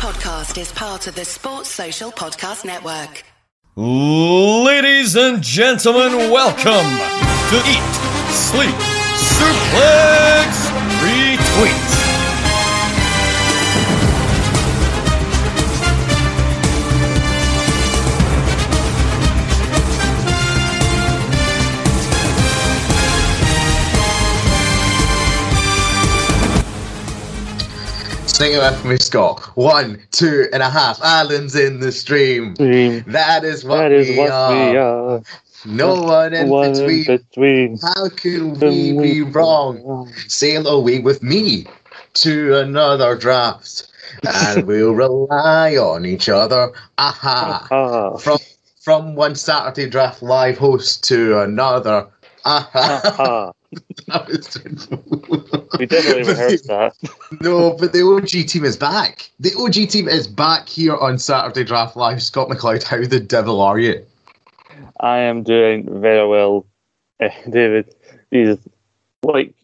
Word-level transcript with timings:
podcast 0.00 0.58
is 0.58 0.72
part 0.72 1.06
of 1.08 1.14
the 1.14 1.26
Sports 1.26 1.68
Social 1.68 2.10
Podcast 2.10 2.64
Network. 2.64 3.22
Ladies 3.76 5.14
and 5.14 5.42
gentlemen, 5.42 6.30
welcome 6.30 6.88
to 7.50 7.56
Eat, 7.68 7.94
Sleep, 8.32 8.74
Suplex, 9.36 10.70
Retweet. 11.04 11.99
Sing 28.40 28.54
it 28.54 28.58
with 28.58 28.86
me, 28.86 28.96
Scott. 28.96 29.38
One, 29.54 30.00
two 30.12 30.46
and 30.54 30.62
a 30.62 30.70
half 30.70 30.98
islands 31.02 31.54
in 31.54 31.80
the 31.80 31.92
stream. 31.92 32.54
Stream. 32.54 33.04
That 33.08 33.44
is 33.44 33.66
what, 33.66 33.76
That 33.76 33.92
is 33.92 34.08
we, 34.08 34.16
what 34.16 34.30
are. 34.30 34.70
we 34.70 34.76
are. 34.78 35.22
No 35.66 36.02
one 36.02 36.32
in 36.32 36.48
One 36.48 36.68
in 36.68 36.72
between. 36.72 37.04
between. 37.04 37.78
How 37.82 38.08
could 38.08 38.62
we 38.62 38.92
be 38.92 39.20
wrong? 39.20 40.10
Sail 40.26 40.66
away 40.68 41.00
with 41.00 41.22
me 41.22 41.66
to 42.14 42.56
another 42.56 43.14
draft, 43.14 43.92
and 44.26 44.66
we'll 44.66 44.94
rely 44.94 45.76
on 45.76 46.06
each 46.06 46.30
other. 46.30 46.72
Aha! 46.96 47.68
Ah, 47.70 48.16
From 48.16 48.38
from 48.80 49.14
one 49.16 49.34
Saturday 49.34 49.86
draft 49.86 50.22
live 50.22 50.56
host 50.56 51.04
to 51.08 51.40
another. 51.40 52.06
Aha! 52.46 53.02
ah. 53.18 53.52
That 54.08 54.26
was- 54.28 54.58
We 55.78 55.86
definitely 55.86 56.24
rehearsed 56.24 56.66
that. 56.66 56.94
No, 57.40 57.74
but 57.74 57.92
the 57.92 58.02
OG 58.02 58.48
team 58.48 58.64
is 58.64 58.76
back. 58.76 59.30
The 59.38 59.54
OG 59.56 59.90
team 59.90 60.08
is 60.08 60.26
back 60.26 60.68
here 60.68 60.96
on 60.96 61.18
Saturday 61.18 61.64
Draft 61.64 61.96
Live. 61.96 62.22
Scott 62.22 62.48
McLeod, 62.48 62.82
how 62.82 63.04
the 63.04 63.20
devil 63.20 63.60
are 63.60 63.78
you? 63.78 64.04
I 65.00 65.18
am 65.18 65.42
doing 65.42 66.00
very 66.00 66.26
well, 66.26 66.66
David. 67.50 67.94
Jesus, 68.32 68.58
like 69.22 69.54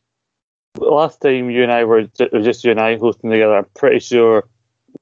last 0.78 1.20
time 1.20 1.50
you 1.50 1.62
and 1.62 1.72
I 1.72 1.84
were 1.84 1.98
it 2.00 2.32
was 2.32 2.44
just 2.44 2.64
you 2.64 2.70
and 2.70 2.80
I 2.80 2.96
hosting 2.98 3.30
together. 3.30 3.56
I'm 3.56 3.66
pretty 3.74 4.00
sure 4.00 4.44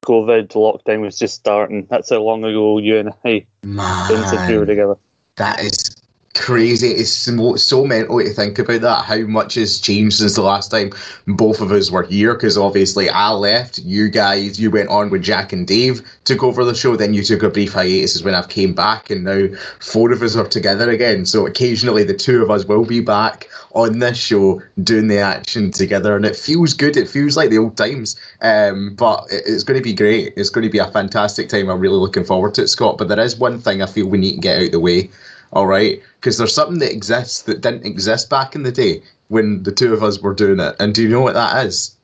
COVID 0.06 0.48
lockdown 0.48 1.00
was 1.00 1.18
just 1.18 1.34
starting. 1.34 1.86
That's 1.90 2.10
how 2.10 2.22
long 2.22 2.44
ago 2.44 2.78
you 2.78 2.98
and 2.98 3.10
I 3.24 3.46
didn't 3.62 4.58
were 4.58 4.66
together. 4.66 4.96
that 5.36 5.60
is 5.60 5.94
crazy. 6.34 6.88
It's 6.88 7.10
so, 7.10 7.56
so 7.56 7.84
mental 7.84 8.18
to 8.20 8.28
think 8.30 8.58
about 8.58 8.80
that. 8.82 9.04
How 9.04 9.18
much 9.20 9.54
has 9.54 9.80
changed 9.80 10.18
since 10.18 10.34
the 10.34 10.42
last 10.42 10.70
time 10.70 10.92
both 11.26 11.60
of 11.60 11.72
us 11.72 11.90
were 11.90 12.02
here? 12.02 12.34
Because 12.34 12.58
obviously 12.58 13.08
I 13.08 13.30
left. 13.30 13.78
You 13.78 14.10
guys, 14.10 14.60
you 14.60 14.70
went 14.70 14.88
on 14.88 15.10
with 15.10 15.22
Jack 15.22 15.52
and 15.52 15.66
Dave, 15.66 16.02
took 16.24 16.42
over 16.42 16.64
the 16.64 16.74
show. 16.74 16.96
Then 16.96 17.14
you 17.14 17.22
took 17.22 17.42
a 17.42 17.50
brief 17.50 17.72
hiatus. 17.72 18.16
Is 18.16 18.24
when 18.24 18.34
I've 18.34 18.48
came 18.48 18.74
back, 18.74 19.10
and 19.10 19.24
now 19.24 19.46
four 19.80 20.12
of 20.12 20.22
us 20.22 20.36
are 20.36 20.46
together 20.46 20.90
again. 20.90 21.24
So 21.24 21.46
occasionally 21.46 22.04
the 22.04 22.14
two 22.14 22.42
of 22.42 22.50
us 22.50 22.64
will 22.64 22.84
be 22.84 23.00
back 23.00 23.48
on 23.72 23.98
this 23.98 24.18
show 24.18 24.62
doing 24.82 25.08
the 25.08 25.18
action 25.18 25.70
together, 25.70 26.16
and 26.16 26.24
it 26.24 26.36
feels 26.36 26.74
good. 26.74 26.96
It 26.96 27.08
feels 27.08 27.36
like 27.36 27.50
the 27.50 27.58
old 27.58 27.76
times. 27.76 28.16
Um, 28.42 28.94
but 28.94 29.26
it- 29.30 29.44
it's 29.46 29.64
going 29.64 29.78
to 29.78 29.84
be 29.84 29.94
great. 29.94 30.32
It's 30.36 30.50
going 30.50 30.64
to 30.64 30.70
be 30.70 30.78
a 30.78 30.90
fantastic 30.90 31.48
time. 31.48 31.68
I'm 31.68 31.80
really 31.80 31.96
looking 31.96 32.24
forward 32.24 32.54
to 32.54 32.62
it, 32.62 32.68
Scott. 32.68 32.98
But 32.98 33.08
there 33.08 33.20
is 33.20 33.36
one 33.36 33.60
thing 33.60 33.82
I 33.82 33.86
feel 33.86 34.06
we 34.06 34.18
need 34.18 34.34
to 34.36 34.40
get 34.40 34.58
out 34.58 34.66
of 34.66 34.72
the 34.72 34.80
way 34.80 35.10
all 35.54 35.66
right? 35.66 36.02
Because 36.20 36.36
there's 36.36 36.54
something 36.54 36.78
that 36.80 36.92
exists 36.92 37.42
that 37.42 37.60
didn't 37.60 37.86
exist 37.86 38.28
back 38.28 38.54
in 38.54 38.64
the 38.64 38.72
day 38.72 39.02
when 39.28 39.62
the 39.62 39.72
two 39.72 39.94
of 39.94 40.02
us 40.02 40.20
were 40.20 40.34
doing 40.34 40.60
it. 40.60 40.76
And 40.78 40.94
do 40.94 41.02
you 41.02 41.08
know 41.08 41.20
what 41.20 41.34
that 41.34 41.64
is? 41.66 41.96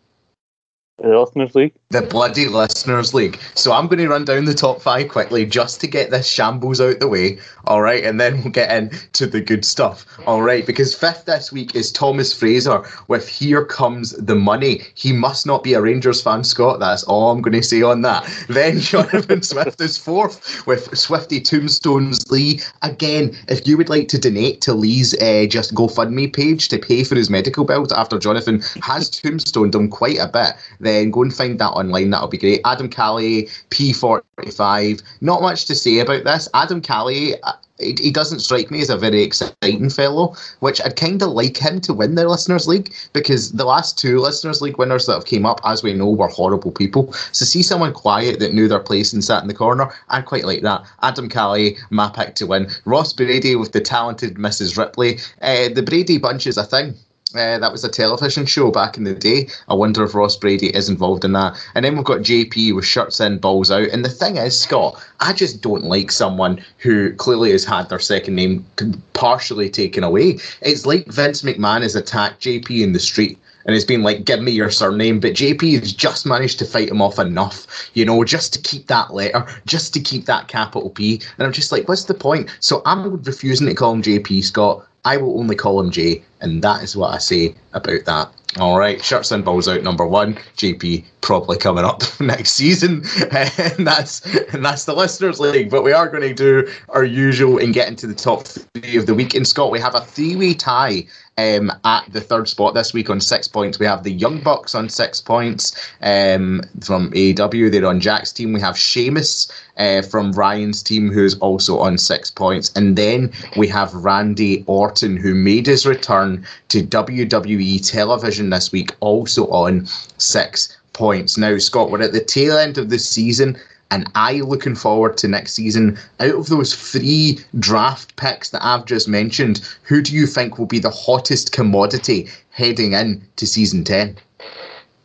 The 1.02 1.18
Listeners 1.18 1.54
League. 1.54 1.72
The 1.88 2.02
bloody 2.02 2.46
Listeners 2.46 3.14
League. 3.14 3.40
So 3.54 3.72
I'm 3.72 3.86
going 3.86 4.00
to 4.00 4.08
run 4.08 4.24
down 4.24 4.44
the 4.44 4.54
top 4.54 4.82
five 4.82 5.08
quickly 5.08 5.46
just 5.46 5.80
to 5.80 5.86
get 5.86 6.10
this 6.10 6.28
shambles 6.28 6.80
out 6.80 7.00
the 7.00 7.08
way, 7.08 7.38
all 7.66 7.80
right? 7.80 8.04
And 8.04 8.20
then 8.20 8.42
we'll 8.42 8.52
get 8.52 8.70
into 8.70 9.26
the 9.26 9.40
good 9.40 9.64
stuff, 9.64 10.04
all 10.26 10.42
right? 10.42 10.66
Because 10.66 10.94
fifth 10.94 11.24
this 11.24 11.50
week 11.50 11.74
is 11.74 11.90
Thomas 11.90 12.34
Fraser 12.34 12.84
with 13.08 13.26
Here 13.26 13.64
Comes 13.64 14.12
the 14.12 14.34
Money. 14.34 14.82
He 14.94 15.12
must 15.12 15.46
not 15.46 15.62
be 15.62 15.72
a 15.72 15.80
Rangers 15.80 16.20
fan, 16.20 16.44
Scott. 16.44 16.80
That's 16.80 17.02
all 17.04 17.30
I'm 17.30 17.40
going 17.40 17.54
to 17.54 17.62
say 17.62 17.82
on 17.82 18.02
that. 18.02 18.28
Then 18.48 18.78
Jonathan 18.80 19.42
Swift 19.42 19.80
is 19.80 19.96
fourth 19.96 20.66
with 20.66 20.96
Swifty 20.96 21.40
Tombstones 21.40 22.30
Lee. 22.30 22.60
Again, 22.82 23.34
if 23.48 23.66
you 23.66 23.78
would 23.78 23.88
like 23.88 24.08
to 24.08 24.18
donate 24.18 24.60
to 24.62 24.74
Lee's 24.74 25.14
uh, 25.20 25.46
just 25.48 25.74
GoFundMe 25.74 26.32
page 26.32 26.68
to 26.68 26.78
pay 26.78 27.04
for 27.04 27.14
his 27.14 27.30
medical 27.30 27.64
bills 27.64 27.90
after 27.92 28.18
Jonathan 28.18 28.60
has 28.82 29.08
tombstoned 29.08 29.74
him 29.74 29.88
quite 29.88 30.18
a 30.18 30.28
bit, 30.28 30.54
then 30.78 30.89
go 31.10 31.22
and 31.22 31.34
find 31.34 31.58
that 31.58 31.70
online. 31.70 32.10
That'll 32.10 32.28
be 32.28 32.38
great. 32.38 32.60
Adam 32.64 32.88
Callie, 32.90 33.48
P45. 33.70 35.02
Not 35.20 35.42
much 35.42 35.66
to 35.66 35.74
say 35.74 35.98
about 35.98 36.24
this. 36.24 36.48
Adam 36.54 36.80
Callie. 36.82 37.34
uh, 37.42 37.52
He 37.78 37.94
he 37.98 38.10
doesn't 38.10 38.40
strike 38.40 38.70
me 38.70 38.82
as 38.82 38.90
a 38.90 38.96
very 38.98 39.22
exciting 39.22 39.88
fellow, 39.90 40.34
which 40.60 40.80
I'd 40.84 40.96
kind 40.96 41.22
of 41.22 41.30
like 41.30 41.56
him 41.56 41.80
to 41.82 41.94
win 41.94 42.14
the 42.14 42.28
Listeners 42.28 42.68
League 42.68 42.92
because 43.14 43.52
the 43.52 43.64
last 43.64 43.98
two 43.98 44.18
Listeners 44.20 44.60
League 44.60 44.76
winners 44.78 45.06
that 45.06 45.14
have 45.14 45.24
came 45.24 45.46
up, 45.46 45.60
as 45.64 45.82
we 45.82 45.94
know, 45.94 46.10
were 46.10 46.28
horrible 46.28 46.72
people. 46.72 47.12
So 47.32 47.44
see 47.46 47.62
someone 47.62 47.94
quiet 47.94 48.38
that 48.40 48.52
knew 48.52 48.68
their 48.68 48.80
place 48.80 49.12
and 49.14 49.24
sat 49.24 49.40
in 49.42 49.48
the 49.48 49.54
corner, 49.54 49.90
I 50.10 50.20
quite 50.20 50.44
like 50.44 50.60
that. 50.62 50.84
Adam 51.02 51.28
Callie, 51.30 51.78
my 51.88 52.10
pick 52.10 52.34
to 52.36 52.46
win. 52.46 52.68
Ross 52.84 53.14
Brady 53.14 53.56
with 53.56 53.72
the 53.72 53.80
talented 53.80 54.34
Mrs. 54.36 54.76
Ripley. 54.76 55.18
Uh, 55.40 55.70
the 55.74 55.82
Brady 55.82 56.18
Bunch 56.18 56.46
is 56.46 56.58
a 56.58 56.64
thing. 56.64 56.94
Uh, 57.34 57.58
that 57.58 57.70
was 57.70 57.84
a 57.84 57.88
television 57.88 58.44
show 58.44 58.70
back 58.70 58.96
in 58.96 59.04
the 59.04 59.14
day. 59.14 59.48
I 59.68 59.74
wonder 59.74 60.02
if 60.04 60.14
Ross 60.14 60.36
Brady 60.36 60.68
is 60.68 60.88
involved 60.88 61.24
in 61.24 61.32
that. 61.32 61.56
And 61.74 61.84
then 61.84 61.94
we've 61.94 62.04
got 62.04 62.20
JP 62.20 62.74
with 62.74 62.84
shirts 62.84 63.20
in, 63.20 63.38
balls 63.38 63.70
out. 63.70 63.88
And 63.88 64.04
the 64.04 64.08
thing 64.08 64.36
is, 64.36 64.58
Scott, 64.58 65.00
I 65.20 65.32
just 65.32 65.60
don't 65.60 65.84
like 65.84 66.10
someone 66.10 66.64
who 66.78 67.14
clearly 67.14 67.52
has 67.52 67.64
had 67.64 67.88
their 67.88 68.00
second 68.00 68.34
name 68.34 68.66
partially 69.12 69.70
taken 69.70 70.02
away. 70.02 70.38
It's 70.62 70.86
like 70.86 71.06
Vince 71.06 71.42
McMahon 71.42 71.82
has 71.82 71.94
attacked 71.94 72.42
JP 72.42 72.82
in 72.82 72.92
the 72.92 72.98
street 72.98 73.38
and 73.64 73.76
it's 73.76 73.84
been 73.84 74.02
like, 74.02 74.24
give 74.24 74.40
me 74.42 74.52
your 74.52 74.70
surname. 74.70 75.20
But 75.20 75.32
JP 75.34 75.80
has 75.80 75.92
just 75.92 76.26
managed 76.26 76.58
to 76.60 76.64
fight 76.64 76.88
him 76.88 77.02
off 77.02 77.18
enough, 77.18 77.90
you 77.94 78.04
know, 78.04 78.24
just 78.24 78.52
to 78.54 78.60
keep 78.60 78.86
that 78.86 79.12
letter, 79.12 79.46
just 79.66 79.92
to 79.94 80.00
keep 80.00 80.24
that 80.26 80.48
capital 80.48 80.90
P. 80.90 81.20
And 81.38 81.46
I'm 81.46 81.52
just 81.52 81.72
like, 81.72 81.88
what's 81.88 82.04
the 82.04 82.14
point? 82.14 82.50
So 82.60 82.82
I'm 82.86 83.22
refusing 83.22 83.66
to 83.68 83.74
call 83.74 83.92
him 83.92 84.02
JP 84.02 84.44
Scott. 84.44 84.86
I 85.04 85.16
will 85.16 85.38
only 85.38 85.56
call 85.56 85.80
him 85.80 85.90
Jay, 85.90 86.22
and 86.40 86.62
that 86.62 86.82
is 86.82 86.96
what 86.96 87.14
I 87.14 87.18
say 87.18 87.54
about 87.72 88.04
that. 88.04 88.32
All 88.58 88.78
right, 88.78 89.02
shirts 89.02 89.30
and 89.30 89.44
balls 89.44 89.68
out 89.68 89.84
number 89.84 90.04
one. 90.04 90.34
JP 90.56 91.04
probably 91.20 91.56
coming 91.56 91.84
up 91.84 92.02
next 92.20 92.52
season, 92.52 93.04
and 93.30 93.86
that's 93.86 94.24
and 94.52 94.64
that's 94.64 94.86
the 94.86 94.94
listeners' 94.94 95.38
league. 95.38 95.70
But 95.70 95.84
we 95.84 95.92
are 95.92 96.08
going 96.08 96.22
to 96.22 96.34
do 96.34 96.68
our 96.88 97.04
usual 97.04 97.58
and 97.58 97.72
get 97.72 97.86
into 97.86 98.08
the 98.08 98.14
top 98.14 98.44
three 98.44 98.96
of 98.96 99.06
the 99.06 99.14
week. 99.14 99.36
In 99.36 99.44
Scott, 99.44 99.70
we 99.70 99.78
have 99.78 99.94
a 99.94 100.00
three-way 100.00 100.54
tie 100.54 101.06
um, 101.40 101.72
at 101.84 102.04
the 102.12 102.20
third 102.20 102.48
spot 102.48 102.74
this 102.74 102.92
week 102.92 103.10
on 103.10 103.20
six 103.20 103.48
points. 103.48 103.78
We 103.78 103.86
have 103.86 104.02
the 104.02 104.12
Young 104.12 104.40
Bucks 104.40 104.74
on 104.74 104.88
six 104.88 105.20
points 105.20 105.90
um, 106.02 106.62
from 106.82 107.10
AEW. 107.12 107.70
They're 107.70 107.86
on 107.86 108.00
Jack's 108.00 108.32
team. 108.32 108.52
We 108.52 108.60
have 108.60 108.76
Sheamus 108.76 109.50
uh, 109.76 110.02
from 110.02 110.32
Ryan's 110.32 110.82
team, 110.82 111.10
who's 111.10 111.38
also 111.38 111.78
on 111.78 111.98
six 111.98 112.30
points. 112.30 112.72
And 112.76 112.96
then 112.96 113.32
we 113.56 113.68
have 113.68 113.94
Randy 113.94 114.64
Orton, 114.66 115.16
who 115.16 115.34
made 115.34 115.66
his 115.66 115.86
return 115.86 116.46
to 116.68 116.82
WWE 116.82 117.88
television 117.88 118.50
this 118.50 118.72
week, 118.72 118.94
also 119.00 119.46
on 119.48 119.86
six 120.18 120.76
points. 120.92 121.38
Now, 121.38 121.56
Scott, 121.58 121.90
we're 121.90 122.02
at 122.02 122.12
the 122.12 122.24
tail 122.24 122.58
end 122.58 122.76
of 122.76 122.90
the 122.90 122.98
season. 122.98 123.56
And 123.90 124.08
I 124.14 124.34
looking 124.40 124.74
forward 124.76 125.16
to 125.18 125.28
next 125.28 125.54
season. 125.54 125.98
Out 126.20 126.34
of 126.34 126.48
those 126.48 126.74
three 126.74 127.38
draft 127.58 128.14
picks 128.16 128.50
that 128.50 128.64
I've 128.64 128.84
just 128.84 129.08
mentioned, 129.08 129.60
who 129.82 130.00
do 130.00 130.14
you 130.14 130.26
think 130.26 130.58
will 130.58 130.66
be 130.66 130.78
the 130.78 130.90
hottest 130.90 131.52
commodity 131.52 132.28
heading 132.50 132.92
in 132.92 133.26
to 133.36 133.46
season 133.46 133.82
ten? 133.84 134.16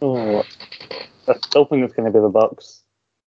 Oh, 0.01 0.45
I 1.27 1.33
still 1.47 1.65
think 1.65 1.83
it's 1.83 1.95
going 1.95 2.05
to 2.05 2.17
be 2.17 2.21
the 2.21 2.29
Bucks 2.29 2.83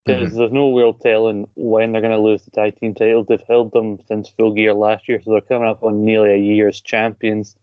because 0.06 0.30
Mm-hmm. 0.30 0.38
there's 0.38 0.52
no 0.52 0.76
real 0.76 0.94
telling 0.94 1.50
when 1.56 1.92
they're 1.92 2.02
going 2.02 2.16
to 2.16 2.18
lose 2.22 2.44
the 2.44 2.52
tag 2.52 2.80
team 2.80 2.94
titles. 2.96 3.28
They've 3.28 3.44
held 3.48 3.72
them 3.74 4.00
since 4.08 4.30
full 4.30 4.54
gear 4.54 4.74
last 4.74 5.08
year, 5.10 5.22
so 5.22 5.32
they're 5.32 5.42
coming 5.42 5.68
up 5.68 5.84
on 5.84 6.06
nearly 6.06 6.32
a 6.32 6.38
year 6.38 6.70
as 6.70 6.80
champions. 6.82 7.56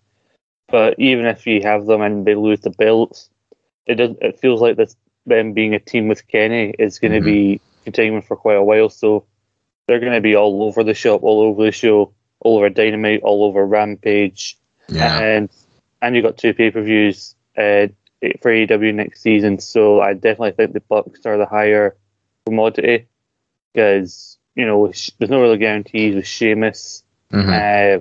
But 0.69 0.95
even 0.99 1.25
if 1.25 1.47
you 1.47 1.63
have 1.63 1.87
them 1.87 2.03
and 2.03 2.27
they 2.27 2.35
lose 2.35 2.61
the 2.61 2.71
belts, 2.71 3.31
it 3.87 3.95
does. 3.95 4.15
It 4.21 4.39
feels 4.39 4.61
like 4.61 4.77
this 4.77 4.95
them 5.27 5.53
being 5.53 5.75
a 5.75 5.79
team 5.79 6.09
with 6.09 6.27
Kenny 6.29 6.75
is 6.79 6.99
going 6.99 7.13
to 7.13 7.21
Mhm. 7.21 7.25
be 7.25 7.61
continuing 7.85 8.23
for 8.23 8.37
quite 8.37 8.57
a 8.57 8.63
while. 8.63 8.89
So 8.91 9.25
they're 9.87 10.01
going 10.01 10.13
to 10.13 10.21
be 10.21 10.37
all 10.37 10.63
over 10.63 10.85
the 10.85 10.95
shop, 10.95 11.23
all 11.23 11.41
over 11.41 11.65
the 11.65 11.73
show, 11.73 12.13
all 12.41 12.59
over 12.59 12.69
Dynamite, 12.69 13.23
all 13.23 13.45
over 13.45 13.67
Rampage, 13.67 14.59
and 15.21 15.51
and 16.01 16.15
you 16.17 16.23
got 16.23 16.37
two 16.37 16.55
pay 16.55 16.71
per 16.71 16.83
views 16.83 17.35
uh, 17.57 17.89
for 18.41 18.51
AEW 18.53 18.95
next 18.95 19.23
season. 19.23 19.59
So 19.59 20.01
I 20.01 20.15
definitely 20.15 20.53
think 20.53 20.73
the 20.73 20.81
Bucks 20.81 21.27
are 21.27 21.39
the 21.39 21.47
higher 21.47 21.97
commodity 22.47 23.07
because 23.73 24.39
you 24.55 24.67
know 24.67 24.87
there's 25.19 25.31
no 25.31 25.41
really 25.41 25.59
guarantees 25.59 26.15
with 26.15 26.27
Sheamus. 26.27 27.03
Mhm. 27.33 27.49
Uh, 27.49 28.01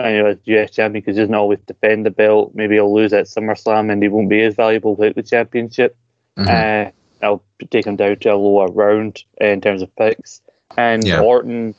I 0.00 0.12
know 0.12 0.26
as 0.26 0.38
US 0.44 0.70
champion 0.70 1.02
because 1.02 1.16
he 1.16 1.22
doesn't 1.22 1.34
always 1.34 1.58
defend 1.66 2.06
the 2.06 2.10
belt. 2.10 2.52
Maybe 2.54 2.76
he'll 2.76 2.94
lose 2.94 3.12
at 3.12 3.26
SummerSlam 3.26 3.90
and 3.90 4.02
he 4.02 4.08
won't 4.08 4.28
be 4.28 4.42
as 4.42 4.54
valuable 4.54 4.94
without 4.94 5.16
the 5.16 5.22
championship. 5.22 5.96
Mhm. 6.38 6.48
Uh, 6.48 6.90
I'll 7.22 7.42
take 7.70 7.86
him 7.86 7.96
down 7.96 8.16
to 8.16 8.34
a 8.34 8.36
lower 8.36 8.68
round 8.68 9.24
in 9.40 9.60
terms 9.60 9.82
of 9.82 9.94
picks. 9.96 10.40
And 10.76 11.06
Yeah. 11.06 11.20
Orton, 11.20 11.74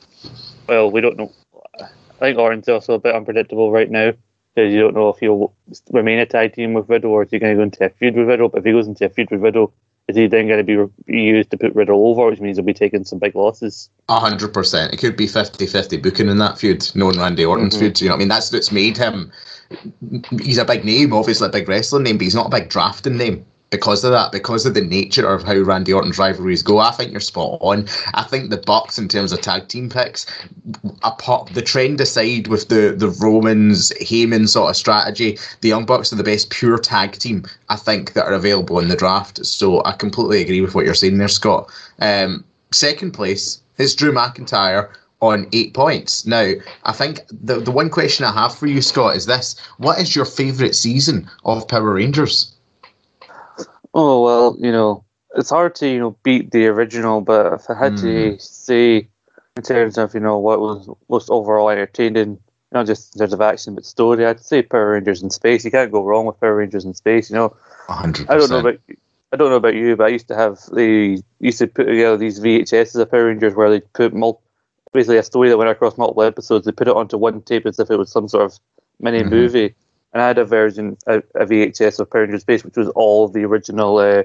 well, 0.68 0.90
we 0.90 1.00
don't 1.00 1.16
know. 1.16 1.32
I 1.80 1.86
think 2.20 2.38
Orton's 2.38 2.68
also 2.68 2.94
a 2.94 2.98
bit 2.98 3.14
unpredictable 3.14 3.70
right 3.72 3.90
now 3.90 4.12
because 4.54 4.72
you 4.72 4.80
don't 4.80 4.94
know 4.94 5.08
if 5.08 5.18
he'll 5.18 5.52
remain 5.90 6.18
a 6.18 6.26
tag 6.26 6.54
team 6.54 6.74
with 6.74 6.88
Riddle 6.88 7.12
or 7.12 7.22
is 7.22 7.30
he 7.30 7.38
going 7.38 7.54
to 7.54 7.56
go 7.56 7.62
into 7.62 7.84
a 7.84 7.88
feud 7.88 8.16
with 8.16 8.28
Riddle. 8.28 8.48
But 8.48 8.58
if 8.58 8.64
he 8.66 8.72
goes 8.72 8.86
into 8.86 9.06
a 9.06 9.08
feud 9.08 9.30
with 9.30 9.40
Riddle, 9.40 9.72
is 10.08 10.16
he 10.16 10.26
then 10.26 10.48
going 10.48 10.64
to 10.66 10.90
be 11.06 11.20
used 11.20 11.50
to 11.52 11.56
put 11.56 11.74
Riddle 11.74 12.06
over, 12.08 12.26
which 12.26 12.40
means 12.40 12.56
he'll 12.56 12.66
be 12.66 12.74
taking 12.74 13.04
some 13.04 13.20
big 13.20 13.34
losses? 13.34 13.88
A 14.08 14.18
hundred 14.18 14.52
percent. 14.52 14.92
It 14.92 14.98
could 14.98 15.16
be 15.16 15.26
50-50 15.26 16.02
booking 16.02 16.28
in 16.28 16.38
that 16.38 16.58
feud, 16.58 16.86
knowing 16.94 17.18
Randy 17.18 17.44
Orton's 17.44 17.76
Mhm. 17.76 17.78
feud. 17.78 18.00
You 18.00 18.08
know 18.08 18.14
what 18.14 18.16
I 18.16 18.18
mean? 18.18 18.28
That's 18.28 18.52
what's 18.52 18.72
made 18.72 18.98
him. 18.98 19.30
He's 20.42 20.58
a 20.58 20.64
big 20.64 20.84
name, 20.84 21.12
obviously 21.12 21.46
a 21.46 21.50
big 21.50 21.68
wrestling 21.68 22.02
name, 22.02 22.18
but 22.18 22.24
he's 22.24 22.34
not 22.34 22.46
a 22.46 22.50
big 22.50 22.68
drafting 22.68 23.16
name 23.16 23.46
because 23.70 24.02
of 24.02 24.10
that, 24.10 24.32
because 24.32 24.66
of 24.66 24.74
the 24.74 24.80
nature 24.80 25.32
of 25.32 25.44
how 25.44 25.56
Randy 25.58 25.92
Orton's 25.92 26.18
rivalries 26.18 26.62
go. 26.62 26.78
I 26.78 26.90
think 26.90 27.12
you're 27.12 27.20
spot 27.20 27.58
on. 27.60 27.86
I 28.14 28.24
think 28.24 28.50
the 28.50 28.56
Bucks, 28.56 28.98
in 28.98 29.08
terms 29.08 29.32
of 29.32 29.40
tag 29.40 29.68
team 29.68 29.88
picks, 29.88 30.26
apart 31.02 31.50
the 31.54 31.62
trend 31.62 32.00
aside 32.00 32.48
with 32.48 32.68
the 32.68 32.94
the 32.96 33.08
Romans 33.08 33.92
Heyman 34.00 34.48
sort 34.48 34.70
of 34.70 34.76
strategy, 34.76 35.38
the 35.60 35.68
Young 35.68 35.86
Bucks 35.86 36.12
are 36.12 36.16
the 36.16 36.24
best 36.24 36.50
pure 36.50 36.78
tag 36.78 37.12
team 37.12 37.44
I 37.68 37.76
think 37.76 38.12
that 38.14 38.26
are 38.26 38.34
available 38.34 38.80
in 38.80 38.88
the 38.88 38.96
draft. 38.96 39.44
So 39.46 39.84
I 39.84 39.92
completely 39.92 40.42
agree 40.42 40.60
with 40.60 40.74
what 40.74 40.84
you're 40.84 40.94
saying 40.94 41.18
there, 41.18 41.28
Scott. 41.28 41.70
Um, 42.00 42.44
second 42.72 43.12
place 43.12 43.60
is 43.78 43.94
Drew 43.94 44.12
McIntyre 44.12 44.90
on 45.20 45.46
eight 45.52 45.74
points. 45.74 46.26
Now, 46.26 46.52
I 46.84 46.92
think 46.92 47.20
the 47.30 47.60
the 47.60 47.70
one 47.70 47.90
question 47.90 48.24
I 48.24 48.32
have 48.32 48.54
for 48.54 48.66
you, 48.66 48.82
Scott, 48.82 49.14
is 49.14 49.26
this: 49.26 49.54
What 49.78 50.00
is 50.00 50.16
your 50.16 50.24
favourite 50.24 50.74
season 50.74 51.30
of 51.44 51.68
Power 51.68 51.94
Rangers? 51.94 52.52
Oh 53.94 54.22
well, 54.22 54.56
you 54.60 54.70
know, 54.72 55.04
it's 55.36 55.50
hard 55.50 55.74
to 55.76 55.88
you 55.88 55.98
know 55.98 56.16
beat 56.22 56.50
the 56.50 56.66
original, 56.66 57.20
but 57.20 57.52
if 57.54 57.70
I 57.70 57.74
had 57.78 57.96
to 57.98 58.38
say 58.38 59.08
in 59.56 59.62
terms 59.62 59.98
of 59.98 60.14
you 60.14 60.20
know 60.20 60.38
what 60.38 60.60
was 60.60 60.88
most 61.08 61.28
overall 61.30 61.68
entertaining, 61.70 62.38
not 62.72 62.86
just 62.86 63.14
in 63.14 63.20
terms 63.20 63.32
of 63.32 63.40
action 63.40 63.74
but 63.74 63.84
story, 63.84 64.24
I'd 64.24 64.40
say 64.40 64.62
Power 64.62 64.92
Rangers 64.92 65.22
in 65.22 65.30
space. 65.30 65.64
You 65.64 65.70
can't 65.70 65.90
go 65.90 66.04
wrong 66.04 66.26
with 66.26 66.40
Power 66.40 66.56
Rangers 66.56 66.84
in 66.84 66.94
space. 66.94 67.30
You 67.30 67.36
know, 67.36 67.56
A 67.88 67.94
hundred 67.94 68.30
I 68.30 68.36
don't 68.36 68.50
know 68.50 68.58
about 68.60 68.78
I 69.32 69.36
don't 69.36 69.50
know 69.50 69.56
about 69.56 69.74
you, 69.74 69.96
but 69.96 70.04
I 70.04 70.08
used 70.08 70.28
to 70.28 70.36
have 70.36 70.58
they 70.72 71.18
used 71.40 71.58
to 71.58 71.66
put 71.66 71.84
together 71.86 72.16
these 72.16 72.38
VHSs 72.40 72.96
of 73.00 73.10
Power 73.10 73.26
Rangers 73.26 73.54
where 73.54 73.70
they 73.70 73.80
put 73.80 74.14
mul- 74.14 74.42
basically 74.92 75.18
a 75.18 75.22
story 75.22 75.48
that 75.48 75.56
went 75.58 75.70
across 75.70 75.96
multiple 75.98 76.22
episodes. 76.24 76.64
They 76.66 76.72
put 76.72 76.88
it 76.88 76.96
onto 76.96 77.16
one 77.16 77.42
tape 77.42 77.66
as 77.66 77.78
if 77.78 77.90
it 77.90 77.96
was 77.96 78.10
some 78.10 78.28
sort 78.28 78.44
of 78.44 78.58
mini 79.00 79.22
Mhm. 79.22 79.30
movie. 79.30 79.74
And 80.12 80.22
I 80.22 80.26
had 80.28 80.38
a 80.38 80.44
version, 80.44 80.96
a, 81.06 81.18
a 81.34 81.46
VHS 81.46 82.00
of 82.00 82.10
Power 82.10 82.22
Rangers 82.22 82.42
Space, 82.42 82.64
which 82.64 82.76
was 82.76 82.88
all 82.88 83.28
the 83.28 83.44
original 83.44 83.98
uh, 83.98 84.22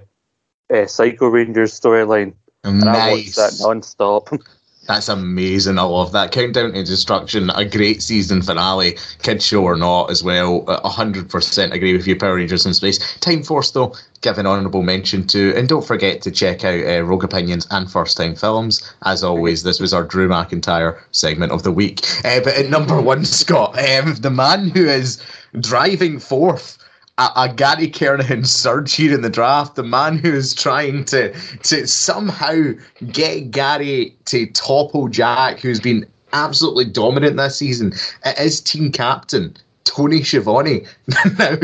uh, 0.73 0.87
Psycho 0.87 1.27
Rangers 1.27 1.79
storyline. 1.79 2.33
And 2.63 2.83
I 2.89 3.11
watched 3.11 3.35
that 3.35 3.51
Nice. 3.51 3.61
non-stop. 3.61 4.29
That's 4.87 5.09
amazing. 5.09 5.79
I 5.79 5.83
love 5.83 6.11
that. 6.11 6.31
Countdown 6.31 6.73
to 6.73 6.83
Destruction, 6.83 7.49
a 7.49 7.65
great 7.65 8.03
season 8.03 8.41
finale, 8.41 8.97
kid 9.23 9.41
show 9.41 9.63
or 9.63 9.75
not, 9.75 10.11
as 10.11 10.23
well. 10.23 10.63
A 10.67 10.89
hundred 10.89 11.27
percent 11.29 11.73
agree 11.73 11.93
with 11.93 12.05
you. 12.05 12.15
Power 12.15 12.35
Rangers 12.35 12.65
in 12.65 12.73
space. 12.73 13.17
Time 13.17 13.41
Force, 13.41 13.71
though, 13.71 13.95
give 14.21 14.37
an 14.37 14.45
honourable 14.45 14.83
mention 14.83 15.25
to, 15.27 15.55
and 15.55 15.67
don't 15.67 15.85
forget 15.85 16.21
to 16.21 16.31
check 16.31 16.63
out 16.63 16.85
uh, 16.85 17.01
Rogue 17.03 17.23
Opinions 17.23 17.65
and 17.71 17.91
First 17.91 18.17
Time 18.17 18.35
Films. 18.35 18.93
As 19.05 19.23
always, 19.23 19.63
this 19.63 19.79
was 19.79 19.93
our 19.93 20.03
Drew 20.03 20.27
McIntyre 20.27 20.99
segment 21.11 21.51
of 21.51 21.63
the 21.63 21.71
week. 21.71 22.05
Uh, 22.23 22.41
but 22.41 22.53
at 22.53 22.69
number 22.69 23.01
one, 23.01 23.25
Scott, 23.25 23.77
um, 23.79 24.15
the 24.15 24.29
man 24.29 24.69
who 24.69 24.85
is 24.85 25.19
driving 25.59 26.19
fourth 26.19 26.77
a, 27.17 27.29
a 27.35 27.53
Gary 27.53 27.89
Kernahan 27.89 28.45
surge 28.45 28.93
here 28.93 29.13
in 29.13 29.21
the 29.21 29.29
draft. 29.29 29.75
The 29.75 29.83
man 29.83 30.17
who 30.17 30.33
is 30.33 30.53
trying 30.53 31.05
to 31.05 31.33
to 31.63 31.87
somehow 31.87 32.71
get 33.11 33.51
Gary 33.51 34.15
to 34.25 34.47
topple 34.47 35.07
Jack, 35.07 35.59
who's 35.59 35.79
been 35.79 36.05
absolutely 36.33 36.85
dominant 36.85 37.37
this 37.37 37.57
season. 37.57 37.93
It 38.25 38.39
is 38.39 38.61
team 38.61 38.91
captain. 38.91 39.55
Tony 39.85 40.23
Schiavone. 40.23 40.83
now, 41.37 41.55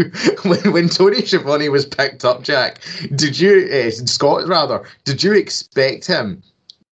when, 0.44 0.72
when 0.72 0.90
Tony 0.90 1.26
Schiavone 1.26 1.70
was 1.70 1.88
picked 1.88 2.24
up, 2.24 2.44
Jack, 2.44 2.80
did 3.16 3.38
you, 3.40 3.68
uh, 3.74 3.90
Scott 3.90 4.48
rather, 4.48 4.84
did 5.06 5.24
you 5.24 5.34
expect 5.34 6.06
him 6.06 6.42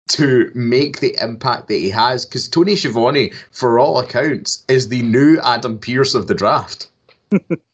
to 0.07 0.49
make 0.55 1.01
the 1.01 1.15
impact 1.21 1.67
that 1.67 1.75
he 1.75 1.89
has? 1.89 2.25
Because 2.25 2.47
Tony 2.47 2.77
Schiavone, 2.77 3.33
for 3.51 3.77
all 3.77 3.99
accounts, 3.99 4.63
is 4.69 4.87
the 4.87 5.01
new 5.01 5.37
Adam 5.43 5.77
Pearce 5.77 6.15
of 6.15 6.27
the 6.27 6.33
draft. 6.33 6.87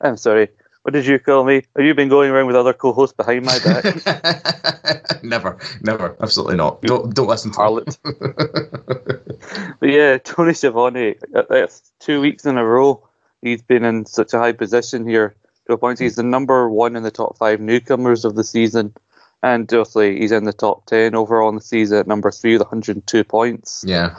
I'm 0.00 0.16
sorry. 0.16 0.48
What 0.82 0.92
did 0.92 1.06
you 1.06 1.18
call 1.18 1.44
me? 1.44 1.62
Have 1.76 1.84
you 1.84 1.94
been 1.94 2.08
going 2.08 2.30
around 2.30 2.46
with 2.46 2.54
other 2.54 2.72
co-hosts 2.72 3.16
behind 3.16 3.44
my 3.44 3.58
back? 3.58 5.22
never, 5.24 5.58
never, 5.82 6.16
absolutely 6.20 6.56
not. 6.56 6.80
Don't 6.82 7.12
don't 7.12 7.26
listen 7.26 7.50
to 7.50 7.58
Harlot. 7.58 7.98
but 9.80 9.88
yeah, 9.88 10.18
Tony 10.18 10.54
Schiavone, 10.54 11.16
uh, 11.34 11.42
that's 11.50 11.92
two 11.98 12.20
weeks 12.20 12.46
in 12.46 12.56
a 12.56 12.64
row. 12.64 13.08
He's 13.42 13.62
been 13.62 13.84
in 13.84 14.06
such 14.06 14.32
a 14.32 14.38
high 14.38 14.52
position 14.52 15.08
here 15.08 15.34
to 15.66 15.72
a 15.72 15.78
point. 15.78 15.98
He's 15.98 16.16
the 16.16 16.22
number 16.22 16.70
one 16.70 16.94
in 16.94 17.02
the 17.02 17.10
top 17.10 17.36
five 17.36 17.60
newcomers 17.60 18.24
of 18.24 18.36
the 18.36 18.44
season. 18.44 18.94
And 19.42 19.72
obviously, 19.72 20.18
he's 20.18 20.32
in 20.32 20.44
the 20.44 20.52
top 20.52 20.86
10 20.86 21.14
overall 21.14 21.48
in 21.48 21.56
the 21.56 21.60
season 21.60 21.98
at 21.98 22.06
number 22.06 22.30
three 22.30 22.54
with 22.54 22.62
102 22.62 23.24
points. 23.24 23.84
Yeah, 23.86 24.16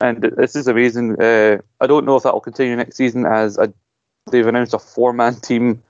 And 0.00 0.22
this 0.36 0.54
is 0.54 0.68
amazing. 0.68 1.20
Uh, 1.20 1.58
I 1.80 1.86
don't 1.86 2.04
know 2.04 2.16
if 2.16 2.24
that 2.24 2.34
will 2.34 2.40
continue 2.40 2.76
next 2.76 2.96
season 2.96 3.26
as 3.26 3.58
a, 3.58 3.72
they've 4.30 4.46
announced 4.46 4.74
a 4.74 4.78
four 4.78 5.12
man 5.12 5.34
team 5.36 5.82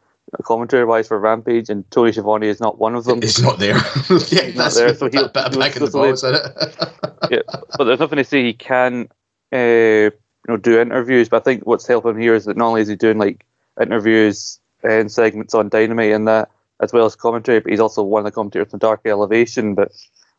commentary 0.42 0.84
wise 0.84 1.08
for 1.08 1.18
Rampage, 1.18 1.68
and 1.68 1.88
Tony 1.90 2.12
Schiavone 2.12 2.48
is 2.48 2.60
not 2.60 2.78
one 2.78 2.94
of 2.94 3.04
them. 3.04 3.22
He's 3.22 3.40
not 3.42 3.58
there. 3.58 3.76
yeah, 4.28 4.46
not 4.48 4.54
that's 4.54 4.76
there, 4.76 4.94
so 4.94 5.08
he'll- 5.10 5.28
back 5.28 5.76
in 5.76 5.84
the 5.84 5.90
balls, 5.92 6.24
isn't 6.24 6.34
it? 6.34 6.88
yeah, 7.30 7.58
but 7.76 7.84
there's 7.84 8.00
nothing 8.00 8.16
to 8.18 8.24
say 8.24 8.42
he 8.42 8.52
can, 8.52 9.08
uh, 9.52 9.56
you 9.58 10.12
know, 10.48 10.56
do 10.56 10.80
interviews. 10.80 11.28
But 11.28 11.42
I 11.42 11.44
think 11.44 11.66
what's 11.66 11.86
helping 11.86 12.12
him 12.12 12.20
here 12.20 12.34
is 12.34 12.46
that 12.46 12.56
not 12.56 12.68
only 12.68 12.82
is 12.82 12.88
he 12.88 12.96
doing 12.96 13.18
like 13.18 13.44
interviews 13.80 14.58
and 14.82 15.10
segments 15.10 15.54
on 15.54 15.68
Dynamite 15.68 16.12
and 16.12 16.26
that, 16.28 16.50
as 16.80 16.92
well 16.92 17.06
as 17.06 17.14
commentary, 17.16 17.60
but 17.60 17.70
he's 17.70 17.80
also 17.80 18.02
one 18.02 18.20
of 18.20 18.24
the 18.24 18.32
commentators 18.32 18.72
on 18.74 18.80
Dark 18.80 19.02
Elevation. 19.04 19.74
But 19.74 19.92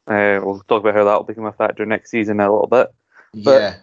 uh, 0.08 0.40
we'll 0.44 0.60
talk 0.68 0.82
about 0.82 0.96
how 0.96 1.06
that 1.06 1.16
will 1.16 1.24
become 1.24 1.46
a 1.46 1.54
factor 1.54 1.86
next 1.86 2.12
season 2.12 2.40
a 2.40 2.52
little 2.52 2.68
bit. 2.68 2.94
But- 3.34 3.62
yeah, 3.62 3.76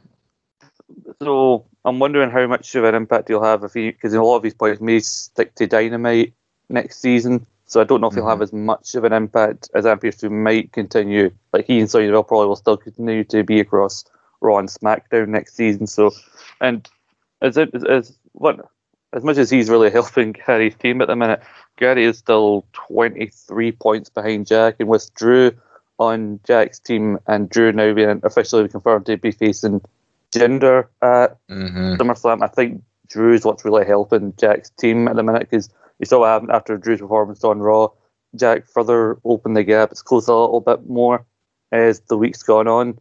So 1.20 1.64
I'm 1.84 1.98
wondering 1.98 2.30
how 2.30 2.46
much 2.46 2.74
of 2.74 2.84
an 2.84 2.94
impact 2.94 3.28
he'll 3.28 3.42
have 3.42 3.64
if 3.64 3.74
he, 3.74 3.90
because 3.90 4.12
a 4.14 4.22
lot 4.22 4.36
of 4.36 4.42
his 4.42 4.54
points 4.54 4.80
may 4.80 5.00
stick 5.00 5.54
to 5.56 5.66
Dynamite 5.66 6.32
next 6.68 7.00
season. 7.00 7.46
So 7.66 7.80
I 7.80 7.84
don't 7.84 8.00
know 8.00 8.08
if 8.08 8.14
he'll 8.14 8.24
Mhm. 8.24 8.30
have 8.30 8.42
as 8.42 8.52
much 8.52 8.94
of 8.94 9.04
an 9.04 9.12
impact 9.12 9.70
as 9.74 9.86
Adam 9.86 9.98
Pearce 9.98 10.20
who 10.20 10.30
might 10.30 10.72
continue. 10.72 11.30
Like 11.52 11.66
he 11.66 11.80
and 11.80 11.90
Sonya 11.90 12.08
Deville 12.08 12.24
probably 12.24 12.48
will 12.48 12.56
still 12.56 12.76
continue 12.76 13.24
to 13.24 13.42
be 13.42 13.60
across 13.60 14.04
Raw 14.40 14.58
and 14.58 14.68
SmackDown 14.68 15.28
next 15.28 15.54
season. 15.54 15.86
So, 15.86 16.10
and 16.60 16.88
as 17.40 17.56
it 17.56 17.74
as 17.88 18.16
what 18.32 18.60
as 19.12 19.22
much 19.24 19.36
as 19.38 19.50
he's 19.50 19.70
really 19.70 19.90
helping 19.98 20.32
Gary's 20.32 20.74
team 20.74 21.00
at 21.00 21.08
the 21.08 21.16
minute, 21.16 21.40
Gary 21.78 22.04
is 22.04 22.18
still 22.18 22.64
23 22.72 23.72
points 23.72 24.10
behind 24.10 24.46
Jack, 24.46 24.76
and 24.78 24.88
with 24.88 25.12
Drew 25.14 25.52
on 25.98 26.40
Jack's 26.44 26.78
team 26.78 27.18
and 27.26 27.48
Drew 27.48 27.72
now 27.72 27.94
being 27.94 28.20
officially 28.24 28.68
confirmed 28.68 29.06
to 29.06 29.16
be 29.16 29.30
facing 29.30 29.80
Jinder 30.32 30.88
at 31.00 31.36
hmm 31.48 31.94
SummerSlam, 31.94 32.42
I 32.42 32.48
think 32.48 32.82
Drew's 33.08 33.44
what's 33.44 33.64
really 33.64 33.86
helping 33.86 34.34
Jack's 34.36 34.70
team 34.70 35.06
at 35.08 35.16
the 35.16 35.22
minute 35.22 35.40
because 35.48 35.68
you 35.98 36.06
saw 36.06 36.20
what 36.20 36.28
happened 36.28 36.50
after 36.50 36.76
Drew's 36.76 37.00
performance 37.00 37.44
on 37.44 37.60
Raw. 37.60 37.88
Jack 38.34 38.66
further 38.66 39.18
opened 39.24 39.56
the 39.56 39.62
gap. 39.62 39.90
It's 39.92 40.02
closed 40.02 40.28
a 40.28 40.34
little 40.34 40.60
bit 40.60 40.88
more 40.88 41.26
as 41.70 42.00
the 42.00 42.16
week's 42.16 42.42
gone 42.42 42.66
on. 42.66 42.98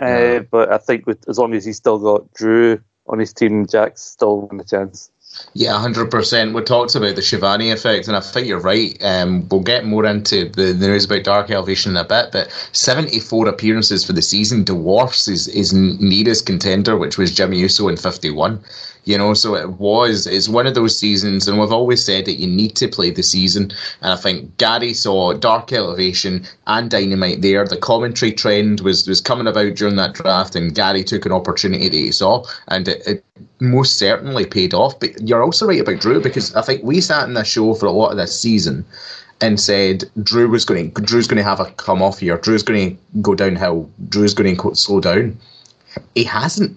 Yeah. 0.00 0.06
Uh, 0.06 0.40
but 0.40 0.72
I 0.72 0.78
think 0.78 1.06
with, 1.06 1.26
as 1.28 1.38
long 1.38 1.54
as 1.54 1.64
he's 1.64 1.76
still 1.76 1.98
got 1.98 2.32
Drew 2.34 2.80
on 3.06 3.18
his 3.18 3.32
team, 3.32 3.66
Jack's 3.66 4.02
still 4.02 4.48
in 4.50 4.58
the 4.58 4.64
chance. 4.64 5.10
Yeah, 5.54 5.78
hundred 5.78 6.10
percent. 6.10 6.54
We 6.54 6.62
talked 6.62 6.94
about 6.94 7.16
the 7.16 7.22
Schiavone 7.22 7.70
effect, 7.70 8.08
and 8.08 8.16
I 8.16 8.20
think 8.20 8.46
you're 8.46 8.60
right. 8.60 8.96
Um, 9.02 9.48
we'll 9.48 9.60
get 9.60 9.84
more 9.84 10.04
into 10.04 10.48
the, 10.48 10.72
the 10.72 10.88
news 10.88 11.04
about 11.04 11.24
Dark 11.24 11.50
Elevation 11.50 11.92
in 11.92 11.96
a 11.96 12.04
bit, 12.04 12.30
but 12.32 12.50
seventy-four 12.72 13.48
appearances 13.48 14.04
for 14.04 14.12
the 14.12 14.22
season 14.22 14.64
dwarfs 14.64 15.26
his, 15.26 15.46
his 15.46 15.72
nearest 15.72 16.46
contender, 16.46 16.96
which 16.96 17.18
was 17.18 17.34
Jimmy 17.34 17.58
Uso 17.58 17.88
in 17.88 17.96
fifty-one. 17.96 18.62
You 19.04 19.18
know, 19.18 19.34
so 19.34 19.54
it 19.54 19.72
was. 19.72 20.26
It's 20.26 20.48
one 20.48 20.66
of 20.66 20.74
those 20.74 20.98
seasons, 20.98 21.46
and 21.46 21.60
we've 21.60 21.72
always 21.72 22.02
said 22.02 22.24
that 22.24 22.40
you 22.40 22.46
need 22.46 22.74
to 22.76 22.88
play 22.88 23.10
the 23.10 23.22
season. 23.22 23.70
And 24.00 24.12
I 24.12 24.16
think 24.16 24.56
Gary 24.56 24.94
saw 24.94 25.34
Dark 25.34 25.72
Elevation 25.72 26.46
and 26.66 26.90
Dynamite 26.90 27.42
there. 27.42 27.66
The 27.66 27.76
commentary 27.76 28.32
trend 28.32 28.80
was 28.80 29.06
was 29.06 29.20
coming 29.20 29.46
about 29.46 29.74
during 29.74 29.96
that 29.96 30.14
draft, 30.14 30.56
and 30.56 30.74
Gary 30.74 31.04
took 31.04 31.26
an 31.26 31.32
opportunity 31.32 31.88
that 31.88 31.96
he 31.96 32.12
saw, 32.12 32.44
and 32.68 32.88
it, 32.88 33.06
it 33.06 33.24
most 33.60 33.98
certainly 33.98 34.46
paid 34.46 34.72
off. 34.72 34.98
But 34.98 35.20
you're 35.20 35.42
also 35.42 35.66
right 35.66 35.80
about 35.80 36.00
Drew 36.00 36.20
because 36.20 36.54
I 36.54 36.62
think 36.62 36.82
we 36.82 37.00
sat 37.00 37.28
in 37.28 37.34
the 37.34 37.44
show 37.44 37.74
for 37.74 37.86
a 37.86 37.92
lot 37.92 38.10
of 38.10 38.16
this 38.16 38.38
season 38.38 38.84
and 39.40 39.60
said 39.60 40.04
Drew 40.22 40.48
was 40.48 40.64
going 40.64 40.92
to 40.92 41.02
Drew's 41.02 41.26
going 41.26 41.38
to 41.38 41.44
have 41.44 41.60
a 41.60 41.66
come 41.72 42.02
off 42.02 42.20
here. 42.20 42.38
Drew's 42.38 42.62
going 42.62 42.96
to 42.96 43.20
go 43.20 43.34
downhill. 43.34 43.90
Drew's 44.08 44.34
going 44.34 44.56
to 44.56 44.74
slow 44.74 45.00
down. 45.00 45.38
He 46.14 46.24
hasn't. 46.24 46.76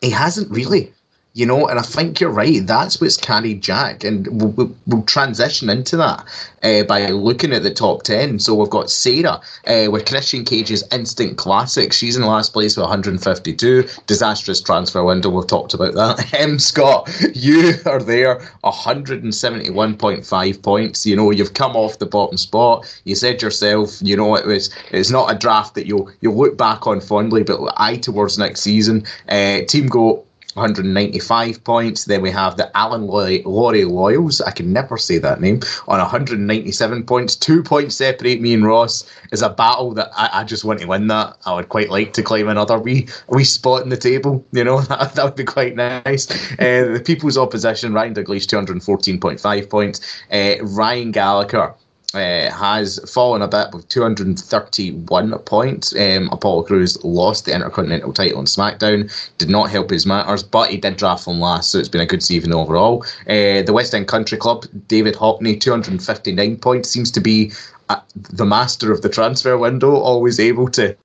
He 0.00 0.10
hasn't 0.10 0.50
really. 0.50 0.92
You 1.38 1.46
know, 1.46 1.68
and 1.68 1.78
I 1.78 1.82
think 1.82 2.18
you're 2.20 2.30
right. 2.30 2.66
That's 2.66 3.00
what's 3.00 3.16
carried 3.16 3.62
Jack, 3.62 4.02
and 4.02 4.26
we'll, 4.42 4.74
we'll 4.88 5.02
transition 5.04 5.70
into 5.70 5.96
that 5.96 6.24
uh, 6.64 6.82
by 6.82 7.06
looking 7.06 7.52
at 7.52 7.62
the 7.62 7.72
top 7.72 8.02
10. 8.02 8.40
So 8.40 8.56
we've 8.56 8.68
got 8.68 8.90
Sarah 8.90 9.40
uh, 9.64 9.86
with 9.88 10.04
Christian 10.06 10.44
Cage's 10.44 10.82
Instant 10.90 11.38
Classic. 11.38 11.92
She's 11.92 12.16
in 12.16 12.24
last 12.24 12.52
place 12.52 12.76
with 12.76 12.82
152. 12.82 13.88
Disastrous 14.08 14.60
transfer 14.60 15.04
window. 15.04 15.30
We've 15.30 15.46
talked 15.46 15.74
about 15.74 15.94
that. 15.94 16.34
M. 16.40 16.58
Scott, 16.58 17.08
you 17.34 17.74
are 17.86 18.02
there, 18.02 18.40
171.5 18.64 20.62
points. 20.62 21.06
You 21.06 21.14
know, 21.14 21.30
you've 21.30 21.54
come 21.54 21.76
off 21.76 22.00
the 22.00 22.06
bottom 22.06 22.36
spot. 22.36 23.00
You 23.04 23.14
said 23.14 23.40
yourself, 23.42 23.96
you 24.02 24.16
know, 24.16 24.34
it 24.34 24.44
was 24.44 24.70
it's 24.90 25.10
not 25.10 25.32
a 25.32 25.38
draft 25.38 25.76
that 25.76 25.86
you'll 25.86 26.10
you'll 26.20 26.36
look 26.36 26.56
back 26.56 26.88
on 26.88 27.00
fondly, 27.00 27.44
but 27.44 27.60
eye 27.76 27.98
towards 27.98 28.38
next 28.38 28.62
season. 28.62 29.04
Uh, 29.28 29.60
team 29.68 29.86
go 29.86 30.24
195 30.58 31.64
points. 31.64 32.04
Then 32.04 32.22
we 32.22 32.30
have 32.30 32.56
the 32.56 32.76
Alan 32.76 33.06
Laurie, 33.06 33.42
Loyals. 33.44 34.40
I 34.40 34.50
can 34.50 34.72
never 34.72 34.98
say 34.98 35.18
that 35.18 35.40
name 35.40 35.60
on 35.86 35.98
197 35.98 37.04
points. 37.04 37.36
Two 37.36 37.62
points 37.62 37.96
separate 37.96 38.40
me 38.40 38.54
and 38.54 38.66
Ross. 38.66 39.08
Is 39.32 39.42
a 39.42 39.50
battle 39.50 39.92
that 39.92 40.10
I, 40.16 40.40
I, 40.40 40.44
just 40.44 40.64
want 40.64 40.80
to 40.80 40.86
win. 40.86 41.06
That 41.06 41.36
I 41.46 41.54
would 41.54 41.68
quite 41.68 41.90
like 41.90 42.12
to 42.14 42.22
claim 42.22 42.48
another 42.48 42.78
wee 42.78 43.08
wee 43.28 43.44
spot 43.44 43.82
in 43.82 43.88
the 43.88 43.96
table. 43.96 44.44
You 44.52 44.64
know 44.64 44.80
that, 44.92 45.14
that 45.14 45.24
would 45.24 45.36
be 45.36 45.44
quite 45.44 45.76
nice. 45.76 46.30
Uh, 46.52 46.92
the 46.94 47.02
People's 47.04 47.38
Opposition, 47.38 47.92
Ryan 47.92 48.14
Dalglish, 48.14 48.46
214.5 48.46 49.70
points. 49.70 50.00
Uh, 50.32 50.56
Ryan 50.62 51.12
Gallagher 51.12 51.74
uh, 52.14 52.50
has 52.50 52.98
fallen 53.10 53.42
a 53.42 53.48
bit 53.48 53.68
with 53.72 53.88
231 53.88 55.38
points. 55.40 55.94
Um, 55.94 56.28
Apollo 56.32 56.62
Crews 56.64 57.02
lost 57.04 57.44
the 57.44 57.54
Intercontinental 57.54 58.12
title 58.12 58.38
on 58.38 58.46
SmackDown. 58.46 59.12
Did 59.36 59.50
not 59.50 59.70
help 59.70 59.90
his 59.90 60.06
matters, 60.06 60.42
but 60.42 60.70
he 60.70 60.78
did 60.78 60.96
draft 60.96 61.24
from 61.24 61.40
last, 61.40 61.70
so 61.70 61.78
it's 61.78 61.88
been 61.88 62.00
a 62.00 62.06
good 62.06 62.22
season 62.22 62.54
overall. 62.54 63.04
Uh, 63.28 63.62
the 63.62 63.72
West 63.74 63.94
End 63.94 64.08
Country 64.08 64.38
Club, 64.38 64.64
David 64.86 65.14
Hockney, 65.14 65.60
259 65.60 66.56
points, 66.56 66.88
seems 66.88 67.10
to 67.10 67.20
be 67.20 67.52
uh, 67.90 68.00
the 68.14 68.46
master 68.46 68.90
of 68.90 69.02
the 69.02 69.08
transfer 69.08 69.58
window, 69.58 69.94
always 69.94 70.40
able 70.40 70.68
to 70.68 70.96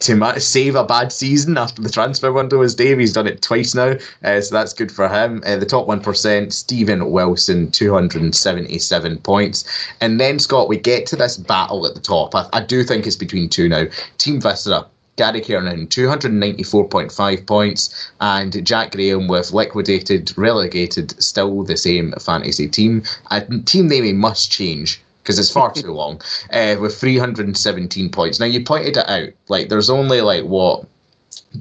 to 0.00 0.40
save 0.40 0.74
a 0.74 0.84
bad 0.84 1.12
season 1.12 1.56
after 1.56 1.82
the 1.82 1.90
transfer 1.90 2.32
window 2.32 2.62
is 2.62 2.74
Dave. 2.74 2.98
He's 2.98 3.12
done 3.12 3.26
it 3.26 3.42
twice 3.42 3.74
now, 3.74 3.96
uh, 4.24 4.40
so 4.40 4.54
that's 4.54 4.72
good 4.72 4.90
for 4.90 5.08
him. 5.08 5.42
Uh, 5.46 5.56
the 5.56 5.66
top 5.66 5.86
1%, 5.86 6.52
Stephen 6.52 7.10
Wilson, 7.10 7.70
277 7.70 9.18
points. 9.18 9.64
And 10.00 10.20
then, 10.20 10.38
Scott, 10.38 10.68
we 10.68 10.78
get 10.78 11.06
to 11.06 11.16
this 11.16 11.36
battle 11.36 11.86
at 11.86 11.94
the 11.94 12.00
top. 12.00 12.34
I, 12.34 12.48
I 12.52 12.60
do 12.60 12.82
think 12.82 13.06
it's 13.06 13.16
between 13.16 13.48
two 13.48 13.68
now. 13.68 13.84
Team 14.18 14.40
Viscera. 14.40 14.86
Gary 15.16 15.42
Kernan, 15.42 15.86
294.5 15.88 17.46
points, 17.46 18.10
and 18.22 18.64
Jack 18.64 18.92
Graham 18.92 19.28
with 19.28 19.52
liquidated, 19.52 20.32
relegated, 20.38 21.22
still 21.22 21.62
the 21.62 21.76
same 21.76 22.14
fantasy 22.18 22.66
team. 22.66 23.02
A 23.30 23.42
team 23.42 23.88
name 23.88 24.16
must 24.16 24.50
change 24.50 25.02
because 25.22 25.38
it's 25.38 25.50
far 25.50 25.72
too 25.72 25.92
long, 25.92 26.20
uh, 26.52 26.76
with 26.80 26.98
317 26.98 28.10
points. 28.10 28.40
Now, 28.40 28.46
you 28.46 28.64
pointed 28.64 28.96
it 28.96 29.08
out, 29.08 29.30
like, 29.48 29.68
there's 29.68 29.90
only, 29.90 30.20
like, 30.20 30.44
what, 30.44 30.86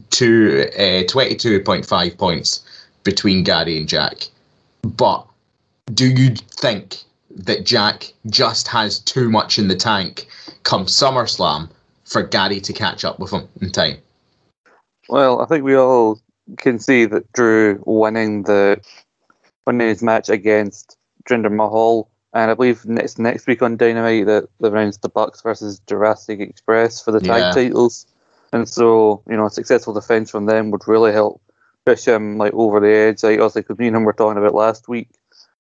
two, 0.10 0.66
uh, 0.76 1.04
22.5 1.04 2.18
points 2.18 2.66
between 3.04 3.44
Gary 3.44 3.78
and 3.78 3.88
Jack. 3.88 4.28
But 4.82 5.26
do 5.94 6.08
you 6.08 6.36
think 6.36 6.98
that 7.32 7.66
Jack 7.66 8.12
just 8.28 8.68
has 8.68 9.00
too 9.00 9.30
much 9.30 9.60
in 9.60 9.68
the 9.68 9.76
tank 9.76 10.28
come 10.64 10.86
SummerSlam 10.86 11.70
for 12.06 12.24
Gary 12.24 12.60
to 12.62 12.74
catch 12.74 13.04
up 13.04 13.20
with 13.20 13.32
him 13.32 13.48
in 13.62 13.72
time? 13.72 13.98
Well, 15.10 15.42
I 15.42 15.46
think 15.46 15.64
we 15.64 15.76
all 15.76 16.20
can 16.58 16.80
see 16.80 17.06
that 17.06 17.32
Drew 17.34 17.82
winning 17.86 18.44
the 18.44 18.82
winning 19.66 19.88
his 19.88 20.02
match 20.02 20.30
against 20.30 20.98
Jinder 21.28 21.52
Mahal 21.52 22.10
and 22.34 22.52
I 22.52 22.54
believe 22.54 22.86
next 22.86 23.20
next 23.20 23.48
week 23.48 23.62
on 23.62 23.78
Dynamite 23.78 24.26
that 24.28 24.50
they've 24.60 24.74
announced 24.74 25.02
the 25.02 25.10
Bucks 25.10 25.42
versus 25.42 25.80
Jurassic 25.88 26.40
Express 26.40 27.02
for 27.02 27.12
the 27.12 27.20
tag 27.20 27.40
yeah. 27.40 27.52
titles. 27.52 28.06
And 28.52 28.68
so, 28.68 29.22
you 29.30 29.38
know, 29.38 29.46
a 29.46 29.52
successful 29.52 29.94
defense 29.94 30.30
from 30.30 30.46
them 30.46 30.72
would 30.72 30.88
really 30.88 31.12
help 31.12 31.42
push 31.86 32.06
him 32.06 32.38
like 32.38 32.54
over 32.54 32.80
the 32.80 32.92
edge. 32.92 33.24
Like 33.24 33.40
also 33.40 33.62
because 33.62 33.78
me 33.78 33.88
and 33.88 33.96
him 33.96 34.04
were 34.04 34.14
talking 34.14 34.38
about 34.38 34.54
last 34.54 34.88
week. 34.88 35.10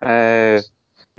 Uh, 0.02 0.62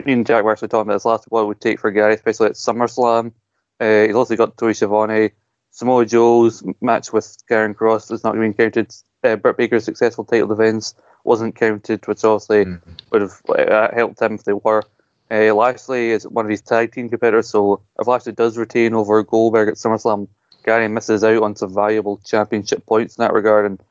me 0.04 0.12
and 0.12 0.26
Jack 0.26 0.44
were 0.44 0.52
actually 0.52 0.68
talking 0.68 0.88
about 0.88 0.94
this 0.94 1.04
last 1.04 1.26
week 1.26 1.32
what 1.32 1.42
it 1.42 1.46
would 1.46 1.60
take 1.60 1.80
for 1.80 1.90
Gary, 1.90 2.14
especially 2.14 2.46
at 2.46 2.52
SummerSlam. 2.52 3.32
Uh, 3.78 4.06
he's 4.06 4.14
also 4.14 4.36
got 4.36 4.56
Tony 4.56 4.74
Schiavone. 4.74 5.30
Samoa 5.72 6.04
Joe's 6.04 6.62
match 6.80 7.12
with 7.12 7.36
Karrion 7.48 7.74
Kross 7.74 8.10
is 8.10 8.24
not 8.24 8.34
be 8.34 8.52
counted. 8.52 8.92
Uh, 9.22 9.36
Britt 9.36 9.56
Baker's 9.56 9.84
successful 9.84 10.24
title 10.24 10.48
defense 10.48 10.94
wasn't 11.24 11.54
counted, 11.54 12.06
which 12.06 12.24
obviously 12.24 12.64
mm-hmm. 12.64 12.90
would 13.10 13.22
have 13.22 13.40
uh, 13.48 13.94
helped 13.94 14.20
him 14.20 14.34
if 14.34 14.44
they 14.44 14.52
were. 14.52 14.82
Uh, 15.30 15.54
Lashley 15.54 16.10
is 16.10 16.26
one 16.26 16.44
of 16.44 16.50
his 16.50 16.60
tag 16.60 16.92
team 16.92 17.08
competitors, 17.08 17.48
so 17.48 17.80
if 17.98 18.06
Lashley 18.06 18.32
does 18.32 18.58
retain 18.58 18.94
over 18.94 19.22
Goldberg 19.22 19.68
at 19.68 19.74
SummerSlam, 19.74 20.28
Gary 20.64 20.88
misses 20.88 21.24
out 21.24 21.42
on 21.42 21.56
some 21.56 21.72
valuable 21.72 22.20
championship 22.24 22.84
points 22.86 23.16
in 23.16 23.22
that 23.22 23.32
regard, 23.32 23.66
and 23.66 23.82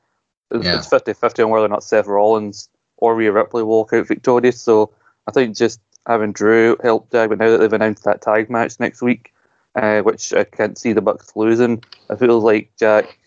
it's 0.51 0.88
50 0.88 1.13
50 1.13 1.43
on 1.43 1.50
whether 1.50 1.65
or 1.65 1.69
not 1.69 1.84
Seth 1.84 2.08
Rollins 2.08 2.69
or 2.98 3.15
Rhea 3.15 3.31
Ripley 3.31 3.63
walk 3.63 3.93
out 3.93 4.08
victorious. 4.08 4.62
So 4.62 4.91
I 5.27 5.31
think 5.31 5.55
just 5.55 5.79
having 6.05 6.34
Drew 6.34 6.75
help 6.81 7.12
Jack, 7.12 7.29
but 7.29 7.38
now 7.38 7.50
that 7.50 7.60
they've 7.60 7.74
announced 7.74 8.03
that 8.03 8.22
tag 8.22 8.50
match 8.50 8.79
next 8.79 9.01
week, 9.01 9.34
uh, 9.75 10.01
which 10.01 10.34
I 10.34 10.43
can't 10.43 10.77
see 10.77 10.93
the 10.93 11.01
Bucks 11.01 11.36
losing, 11.36 11.84
I 12.10 12.15
feel 12.15 12.39
like 12.39 12.72
Jack 12.77 13.17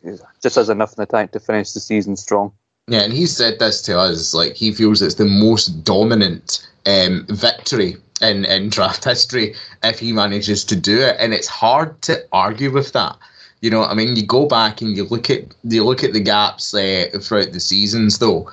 just 0.43 0.57
has 0.57 0.69
enough 0.69 0.93
in 0.93 1.03
the 1.03 1.07
tank 1.07 1.33
to 1.33 1.41
finish 1.41 1.73
the 1.73 1.81
season 1.81 2.17
strong. 2.17 2.53
Yeah, 2.89 3.03
and 3.03 3.13
he 3.13 3.27
said 3.27 3.59
this 3.59 3.81
to 3.83 3.99
us 3.99 4.35
like 4.35 4.55
he 4.55 4.73
feels 4.73 5.03
it's 5.03 5.15
the 5.15 5.25
most 5.25 5.85
dominant 5.85 6.67
um, 6.85 7.27
victory 7.29 7.97
in, 8.21 8.45
in 8.45 8.71
draft 8.71 9.05
history 9.05 9.55
if 9.85 10.01
he 10.01 10.13
manages 10.13 10.65
to 10.65 10.77
do 10.77 11.01
it. 11.01 11.17
And 11.19 11.33
it's 11.33 11.47
hard 11.47 12.01
to 12.03 12.27
argue 12.33 12.73
with 12.73 12.93
that. 12.93 13.17
You 13.61 13.71
know, 13.71 13.85
I 13.85 13.95
mean, 13.95 14.17
you 14.17 14.27
go 14.27 14.47
back 14.47 14.81
and 14.81 14.97
you 14.97 15.05
look 15.05 15.31
at 15.31 15.45
you 15.63 15.85
look 15.85 16.03
at 16.03 16.13
the 16.13 16.21
gaps 16.21 16.75
uh, 16.75 17.07
throughout 17.21 17.53
the 17.53 17.61
seasons. 17.61 18.19
Though, 18.19 18.51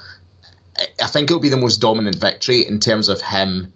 I 1.02 1.08
think 1.08 1.32
it'll 1.32 1.42
be 1.42 1.50
the 1.50 1.58
most 1.58 1.78
dominant 1.78 2.18
victory 2.18 2.68
in 2.68 2.80
terms 2.80 3.10
of 3.10 3.20
him, 3.22 3.74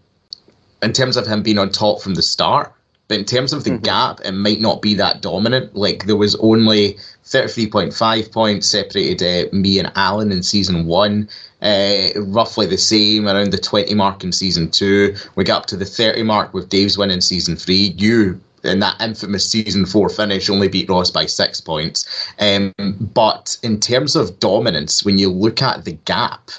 in 0.84 0.94
terms 0.94 1.18
of 1.18 1.26
him 1.26 1.42
being 1.42 1.58
on 1.58 1.72
top 1.72 2.02
from 2.02 2.14
the 2.14 2.22
start. 2.22 2.72
But 3.14 3.20
in 3.20 3.26
terms 3.26 3.54
of 3.54 3.64
the 3.64 3.70
mm-hmm. 3.70 3.84
gap, 3.84 4.22
it 4.26 4.32
might 4.32 4.60
not 4.60 4.82
be 4.82 4.96
that 4.96 5.22
dominant. 5.22 5.76
Like 5.76 6.08
there 6.08 6.16
was 6.16 6.34
only 6.38 6.98
33.5 7.26 8.32
points 8.32 8.68
separated 8.68 9.22
uh, 9.22 9.56
me 9.56 9.78
and 9.78 9.92
Alan 9.94 10.32
in 10.32 10.42
season 10.42 10.88
one. 10.88 11.30
Uh, 11.62 12.08
roughly 12.16 12.66
the 12.66 12.76
same 12.76 13.28
around 13.28 13.52
the 13.52 13.60
20 13.60 13.94
mark 13.94 14.24
in 14.24 14.32
season 14.32 14.72
two. 14.72 15.16
We 15.36 15.44
got 15.44 15.62
up 15.62 15.66
to 15.68 15.78
the 15.78 15.86
30 15.86 16.24
mark 16.24 16.56
with 16.56 16.70
Dave's 16.70 16.98
win 16.98 17.12
in 17.12 17.22
season 17.22 17.56
three. 17.56 17.94
You 17.98 18.42
in 18.64 18.80
that 18.80 19.00
infamous 19.00 19.48
season 19.48 19.86
four 19.86 20.10
finish 20.10 20.50
only 20.50 20.68
beat 20.68 20.90
Ross 20.90 21.12
by 21.12 21.28
six 21.28 21.62
points. 21.62 22.10
Um, 22.40 22.74
but 23.14 23.60
in 23.62 23.80
terms 23.80 24.16
of 24.16 24.40
dominance, 24.40 25.06
when 25.06 25.20
you 25.20 25.30
look 25.30 25.62
at 25.62 25.86
the 25.86 25.92
gap, 25.92 26.50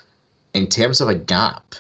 in 0.53 0.69
terms 0.69 1.01
of 1.01 1.09
a 1.09 1.17
gap, 1.17 1.75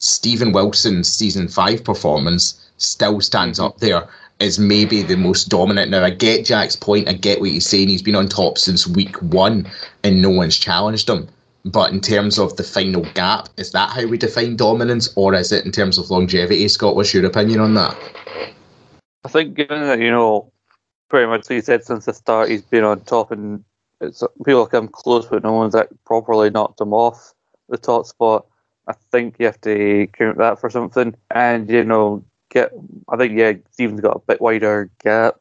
Stephen 0.00 0.52
Wilson's 0.52 1.08
season 1.08 1.46
five 1.46 1.84
performance 1.84 2.70
still 2.78 3.20
stands 3.20 3.60
up 3.60 3.76
mm-hmm. 3.76 3.86
there 3.86 4.08
as 4.40 4.58
maybe 4.58 5.02
the 5.02 5.16
most 5.16 5.50
dominant. 5.50 5.90
Now, 5.90 6.02
I 6.02 6.10
get 6.10 6.46
Jack's 6.46 6.74
point. 6.74 7.08
I 7.08 7.12
get 7.12 7.40
what 7.40 7.50
he's 7.50 7.68
saying. 7.68 7.88
He's 7.88 8.02
been 8.02 8.14
on 8.14 8.26
top 8.26 8.56
since 8.56 8.86
week 8.86 9.20
one 9.20 9.70
and 10.02 10.22
no 10.22 10.30
one's 10.30 10.56
challenged 10.56 11.10
him. 11.10 11.28
But 11.66 11.92
in 11.92 12.00
terms 12.00 12.38
of 12.38 12.56
the 12.56 12.62
final 12.62 13.02
gap, 13.12 13.50
is 13.58 13.72
that 13.72 13.90
how 13.90 14.06
we 14.06 14.16
define 14.16 14.56
dominance 14.56 15.12
or 15.14 15.34
is 15.34 15.52
it 15.52 15.66
in 15.66 15.72
terms 15.72 15.98
of 15.98 16.10
longevity? 16.10 16.66
Scott, 16.68 16.96
what's 16.96 17.12
your 17.12 17.26
opinion 17.26 17.60
on 17.60 17.74
that? 17.74 17.94
I 19.24 19.28
think 19.28 19.54
given 19.54 19.82
that, 19.82 20.00
you 20.00 20.10
know, 20.10 20.50
pretty 21.10 21.26
much 21.26 21.46
he 21.46 21.60
said 21.60 21.84
since 21.84 22.06
the 22.06 22.14
start 22.14 22.48
he's 22.48 22.62
been 22.62 22.84
on 22.84 23.00
top 23.02 23.30
and 23.32 23.62
it's, 24.00 24.22
people 24.46 24.66
come 24.66 24.88
close 24.88 25.26
but 25.26 25.42
no 25.42 25.52
one's 25.52 25.76
properly 26.06 26.48
knocked 26.48 26.80
him 26.80 26.94
off 26.94 27.34
the 27.68 27.76
top 27.76 28.06
spot. 28.06 28.46
I 28.86 28.94
think 29.12 29.36
you 29.38 29.46
have 29.46 29.60
to 29.62 30.08
count 30.12 30.38
that 30.38 30.60
for 30.60 30.70
something. 30.70 31.14
And, 31.30 31.70
you 31.70 31.84
know, 31.84 32.24
get. 32.50 32.72
I 33.08 33.16
think 33.16 33.38
yeah, 33.38 33.52
Stephen's 33.70 34.00
got 34.00 34.16
a 34.16 34.20
bit 34.20 34.40
wider 34.40 34.90
gap, 35.02 35.36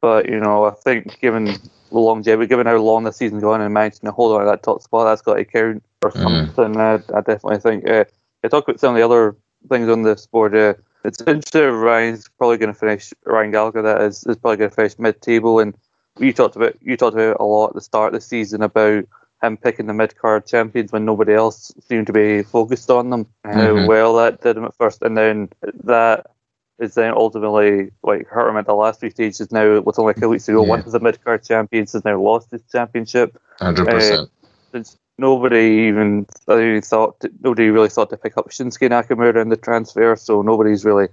but 0.00 0.28
you 0.28 0.38
know, 0.38 0.64
I 0.64 0.70
think 0.70 1.18
given 1.20 1.46
the 1.46 1.98
longevity, 1.98 2.46
given 2.46 2.66
how 2.66 2.76
long 2.76 3.04
the 3.04 3.12
season's 3.12 3.42
going 3.42 3.60
and 3.60 3.74
managing 3.74 4.06
to 4.06 4.12
hold 4.12 4.34
on 4.34 4.40
to 4.40 4.46
that 4.46 4.62
top 4.62 4.82
spot, 4.82 5.06
that's 5.06 5.22
got 5.22 5.34
to 5.34 5.44
count 5.44 5.82
for 6.00 6.10
mm-hmm. 6.10 6.22
something. 6.22 6.74
Mm. 6.74 7.04
I, 7.12 7.18
I 7.18 7.20
definitely 7.20 7.58
think. 7.58 7.88
Uh, 7.88 8.04
I 8.44 8.48
talk 8.48 8.68
about 8.68 8.80
some 8.80 8.94
of 8.94 8.98
the 8.98 9.04
other 9.04 9.36
things 9.68 9.88
on 9.88 10.02
this 10.02 10.26
board. 10.26 10.54
Uh, 10.54 10.74
it's 11.04 11.20
interesting. 11.22 11.62
Ryan's 11.62 12.28
probably 12.38 12.58
going 12.58 12.72
to 12.72 12.78
finish. 12.78 13.12
Ryan 13.24 13.50
Gallagher, 13.50 13.82
that 13.82 14.02
is, 14.02 14.24
is 14.24 14.36
probably 14.36 14.58
going 14.58 14.70
to 14.70 14.76
finish 14.76 14.98
mid-table. 14.98 15.58
And 15.58 15.74
you 16.18 16.32
talked 16.32 16.56
about 16.56 16.76
you 16.82 16.96
talked 16.96 17.14
about 17.14 17.38
a 17.40 17.44
lot 17.44 17.68
at 17.68 17.74
the 17.74 17.80
start 17.80 18.14
of 18.14 18.20
the 18.20 18.26
season 18.26 18.62
about 18.62 19.04
him 19.42 19.56
picking 19.56 19.86
the 19.86 19.94
mid 19.94 20.16
card 20.16 20.46
champions 20.46 20.92
when 20.92 21.04
nobody 21.04 21.32
else 21.32 21.72
seemed 21.88 22.06
to 22.06 22.12
be 22.12 22.42
focused 22.42 22.90
on 22.90 23.10
them. 23.10 23.26
Mm-hmm. 23.46 23.58
How 23.58 23.86
well 23.86 24.14
that 24.16 24.42
did 24.42 24.56
him 24.56 24.64
at 24.64 24.74
first, 24.76 25.02
and 25.02 25.16
then 25.16 25.48
that 25.84 26.26
is 26.78 26.94
then 26.94 27.12
ultimately 27.12 27.90
like 28.02 28.26
hurt 28.26 28.48
him 28.48 28.56
at 28.56 28.66
the 28.66 28.74
last 28.74 29.00
three 29.00 29.10
stages. 29.10 29.52
Now, 29.52 29.80
with 29.80 29.98
only 29.98 30.12
a 30.12 30.14
couple 30.14 30.30
weeks 30.30 30.48
ago, 30.48 30.62
yeah. 30.62 30.68
one 30.68 30.80
of 30.80 30.90
the 30.90 31.00
mid 31.00 31.22
card 31.24 31.44
champions 31.44 31.92
has 31.92 32.04
now 32.04 32.20
lost 32.20 32.50
his 32.50 32.62
championship. 32.70 33.40
Hundred 33.58 33.88
uh, 33.88 34.26
percent. 34.72 34.96
nobody 35.18 35.86
even, 35.88 36.26
even 36.48 36.82
thought 36.82 37.20
to, 37.20 37.30
nobody 37.42 37.68
really 37.68 37.90
thought 37.90 38.10
to 38.10 38.16
pick 38.16 38.36
up 38.36 38.50
Shinsuke 38.50 38.88
Nakamura 38.88 39.40
in 39.40 39.48
the 39.48 39.56
transfer, 39.56 40.16
so 40.16 40.42
nobody's 40.42 40.84
really 40.84 41.08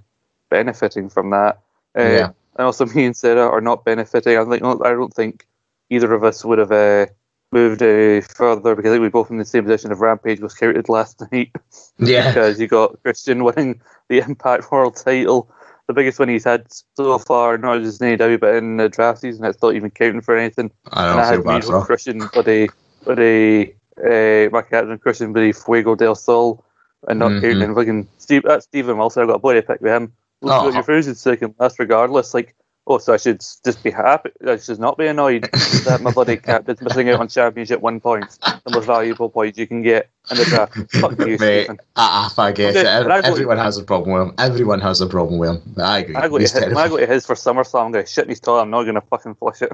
benefiting 0.50 1.08
from 1.08 1.30
that. 1.30 1.60
Uh, 1.96 2.02
Yeah. 2.02 2.30
And 2.56 2.66
also, 2.66 2.86
me 2.94 3.06
and 3.06 3.16
Sarah 3.16 3.48
are 3.48 3.60
not 3.60 3.84
benefiting. 3.84 4.36
I 4.36 4.44
think 4.44 4.62
I 4.62 4.90
don't 4.90 5.14
think 5.14 5.46
either 5.90 6.12
of 6.12 6.24
us 6.24 6.44
would 6.44 6.58
have 6.58 6.72
uh, 6.72 7.06
moved 7.52 7.82
uh, 7.82 8.20
further 8.20 8.74
because 8.74 8.90
I 8.90 8.94
think 8.94 9.02
we 9.02 9.08
both 9.08 9.30
in 9.30 9.38
the 9.38 9.44
same 9.44 9.64
position 9.64 9.90
of 9.92 10.00
Rampage 10.00 10.40
was 10.40 10.54
counted 10.54 10.88
last 10.88 11.20
night 11.32 11.50
Yeah. 11.98 12.28
because 12.28 12.60
you 12.60 12.66
got 12.68 13.02
Christian 13.02 13.44
winning 13.44 13.80
the 14.08 14.18
Impact 14.20 14.70
World 14.70 14.96
title, 14.96 15.50
the 15.86 15.94
biggest 15.94 16.18
win 16.18 16.28
he's 16.28 16.44
had 16.44 16.66
so 16.96 17.18
far, 17.18 17.56
not 17.58 17.80
just 17.82 18.02
in 18.02 18.18
AEW 18.18 18.40
but 18.40 18.54
in 18.56 18.76
the 18.76 18.88
draft 18.88 19.20
season. 19.20 19.42
That's 19.42 19.60
not 19.62 19.74
even 19.74 19.90
counting 19.90 20.20
for 20.20 20.36
anything. 20.36 20.70
I 20.92 21.06
don't 21.06 21.16
feel 21.16 21.52
had 21.54 21.62
bad 21.62 21.72
with 21.74 21.86
Christian, 21.86 22.22
but 22.34 22.46
a, 22.48 22.68
but 23.04 23.18
a, 23.18 23.74
uh, 24.04 24.50
my 24.50 24.62
captain 24.62 24.98
Christian, 24.98 25.32
but 25.32 25.54
Fuego 25.56 25.94
del 25.94 26.14
Sol, 26.14 26.62
and 27.08 27.18
not 27.18 27.30
Mhm. 27.32 27.40
counting 27.40 27.74
fucking 27.74 28.08
Steve. 28.18 28.42
That's 28.44 28.64
Stephen 28.66 28.98
Wilson. 28.98 29.22
I 29.22 29.26
got 29.26 29.36
a 29.36 29.38
bloody 29.38 29.62
pick 29.62 29.80
with 29.80 29.92
him. 29.92 30.12
Look, 30.42 30.64
Oh. 30.64 30.70
your 30.72 30.82
friends 30.82 31.06
in 31.08 31.14
second 31.14 31.54
last, 31.58 31.78
regardless. 31.78 32.34
Like, 32.34 32.54
oh, 32.88 32.98
so 32.98 33.12
I 33.12 33.18
should 33.18 33.40
just 33.40 33.82
be 33.84 33.90
happy. 33.90 34.30
I 34.46 34.56
should 34.56 34.80
not 34.80 34.96
be 34.98 35.06
annoyed 35.06 35.44
that 35.84 36.00
my 36.02 36.10
bloody 36.10 36.36
captain's 36.36 36.80
missing 36.80 37.08
out 37.10 37.20
on 37.20 37.28
championship 37.28 37.80
one 37.80 38.00
point, 38.00 38.38
the 38.64 38.70
most 38.70 38.86
valuable 38.86 39.28
point 39.28 39.58
you 39.58 39.66
can 39.66 39.82
get 39.82 40.10
in 40.30 40.38
the 40.38 40.44
draft. 40.44 40.74
Fuck 40.92 41.18
you, 41.20 41.36
Mate. 41.40 41.68
I, 41.96 42.30
I 42.36 42.50
it. 42.50 42.76
and 42.76 43.12
I 43.12 43.20
go- 43.20 43.28
Everyone 43.28 43.58
has 43.58 43.76
a 43.76 43.84
problem 43.84 44.12
with 44.12 44.28
him. 44.28 44.34
Everyone 44.38 44.80
has 44.80 45.00
a 45.00 45.06
problem 45.06 45.38
with 45.38 45.50
him. 45.50 45.74
I 45.78 45.98
agree. 46.00 46.14
I 46.16 46.28
go, 46.28 46.38
to 46.38 46.42
his, 46.42 46.56
I 46.56 46.88
go 46.88 46.96
to 46.96 47.06
his 47.06 47.26
for 47.26 47.34
SummerSlam, 47.34 47.84
I'm 47.86 47.92
going 47.92 48.04
to 48.04 48.10
shit 48.10 48.24
in 48.24 48.30
his 48.30 48.40
toilet. 48.40 48.62
I'm 48.62 48.70
not 48.70 48.82
going 48.84 48.94
to 48.94 49.02
fucking 49.02 49.34
flush 49.36 49.62
it. 49.62 49.72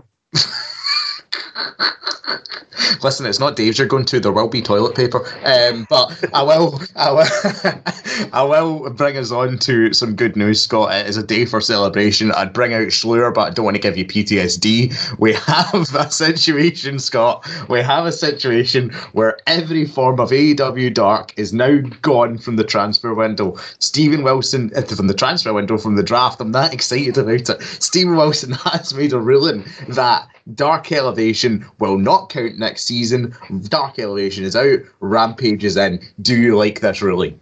Listen, 3.04 3.26
it's 3.26 3.38
not 3.38 3.54
Dave's 3.54 3.78
you're 3.78 3.87
going 3.87 4.06
to. 4.06 4.18
There 4.18 4.32
will 4.32 4.49
be 4.49 4.62
toilet 4.62 4.96
paper. 4.96 5.26
Um, 5.44 5.87
but 5.90 6.25
I 6.32 6.42
will, 6.42 6.80
I 6.96 7.12
will, 7.12 8.30
I 8.32 8.42
will 8.42 8.88
bring 8.90 9.18
us 9.18 9.30
on 9.30 9.58
to 9.58 9.92
some 9.92 10.16
good 10.16 10.37
news, 10.37 10.62
Scott. 10.62 10.94
It 10.94 11.06
is 11.06 11.18
a 11.18 11.23
day 11.23 11.44
for 11.44 11.61
celebration. 11.61 12.32
I'd 12.32 12.54
bring 12.54 12.73
out 12.73 12.88
Schlur, 12.88 13.32
but 13.32 13.49
I 13.49 13.50
don't 13.50 13.66
want 13.66 13.76
to 13.76 13.82
give 13.82 13.99
you 13.99 14.06
PTSD. 14.06 15.18
We 15.18 15.34
have 15.34 15.94
a 15.94 16.11
situation, 16.11 16.99
Scott. 16.99 17.46
We 17.68 17.80
have 17.80 18.06
a 18.06 18.12
situation 18.12 18.90
where 19.12 19.38
every 19.46 19.84
form 19.84 20.18
of 20.18 20.30
AEW 20.30 20.94
Dark 20.94 21.34
is 21.37 21.52
now 21.52 21.80
gone 22.00 22.38
from 22.38 22.56
the 22.56 22.64
transfer 22.64 23.12
window. 23.12 23.58
Stephen 23.80 24.23
Wilson, 24.23 24.73
uh, 24.75 24.82
from 24.82 25.08
the 25.08 25.14
transfer 25.14 25.52
window, 25.52 25.76
from 25.76 25.96
the 25.96 26.02
draft. 26.02 26.40
I'm 26.40 26.52
that 26.52 26.73
excited 26.73 27.18
about 27.18 27.50
it. 27.50 27.62
Stephen 27.62 28.16
Wilson 28.16 28.52
has 28.64 28.94
made 28.94 29.12
a 29.12 29.20
ruling 29.20 29.64
that 29.88 30.28
Dark 30.52 30.92
Elevation 30.92 31.64
will 31.78 31.96
not 31.96 32.28
count 32.28 32.58
next 32.58 32.84
season. 32.84 33.34
Dark 33.62 33.98
Elevation 33.98 34.44
is 34.44 34.54
out. 34.54 34.80
Rampage 35.00 35.64
is 35.64 35.76
in. 35.76 36.00
Do 36.20 36.36
you 36.36 36.56
like 36.56 36.80
this 36.80 37.00
ruling? 37.00 37.40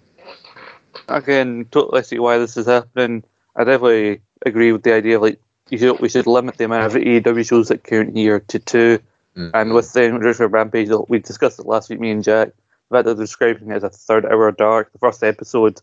Again, 1.08 1.66
totally 1.72 2.04
see 2.04 2.20
why 2.20 2.38
this 2.38 2.56
is 2.56 2.66
happening. 2.66 3.24
I 3.56 3.64
definitely 3.64 4.20
agree 4.46 4.72
with 4.72 4.84
the 4.84 4.94
idea 4.94 5.16
of 5.16 5.22
like 5.22 5.40
you 5.68 5.78
should, 5.78 6.00
we 6.00 6.08
should 6.08 6.26
limit 6.26 6.58
the 6.58 6.64
amount 6.64 6.84
of 6.84 7.00
AEW 7.00 7.48
shows 7.48 7.68
that 7.68 7.84
count 7.84 8.14
here 8.16 8.40
to 8.40 8.58
two. 8.58 8.98
Mm. 9.36 9.50
And 9.54 9.72
with 9.72 9.92
the 9.92 10.04
introduction 10.04 10.44
of 10.44 10.52
Rampage, 10.52 10.90
we 11.08 11.18
discussed 11.18 11.58
it 11.58 11.66
last 11.66 11.90
week, 11.90 11.98
me 11.98 12.10
and 12.10 12.22
Jack. 12.22 12.48
The 12.90 12.96
fact 12.96 13.04
that 13.06 13.16
they're 13.16 13.24
describing 13.24 13.70
it 13.70 13.76
as 13.76 13.84
a 13.84 13.88
third 13.88 14.26
hour 14.26 14.52
dark. 14.52 14.92
The 14.92 14.98
first 14.98 15.22
episode 15.24 15.80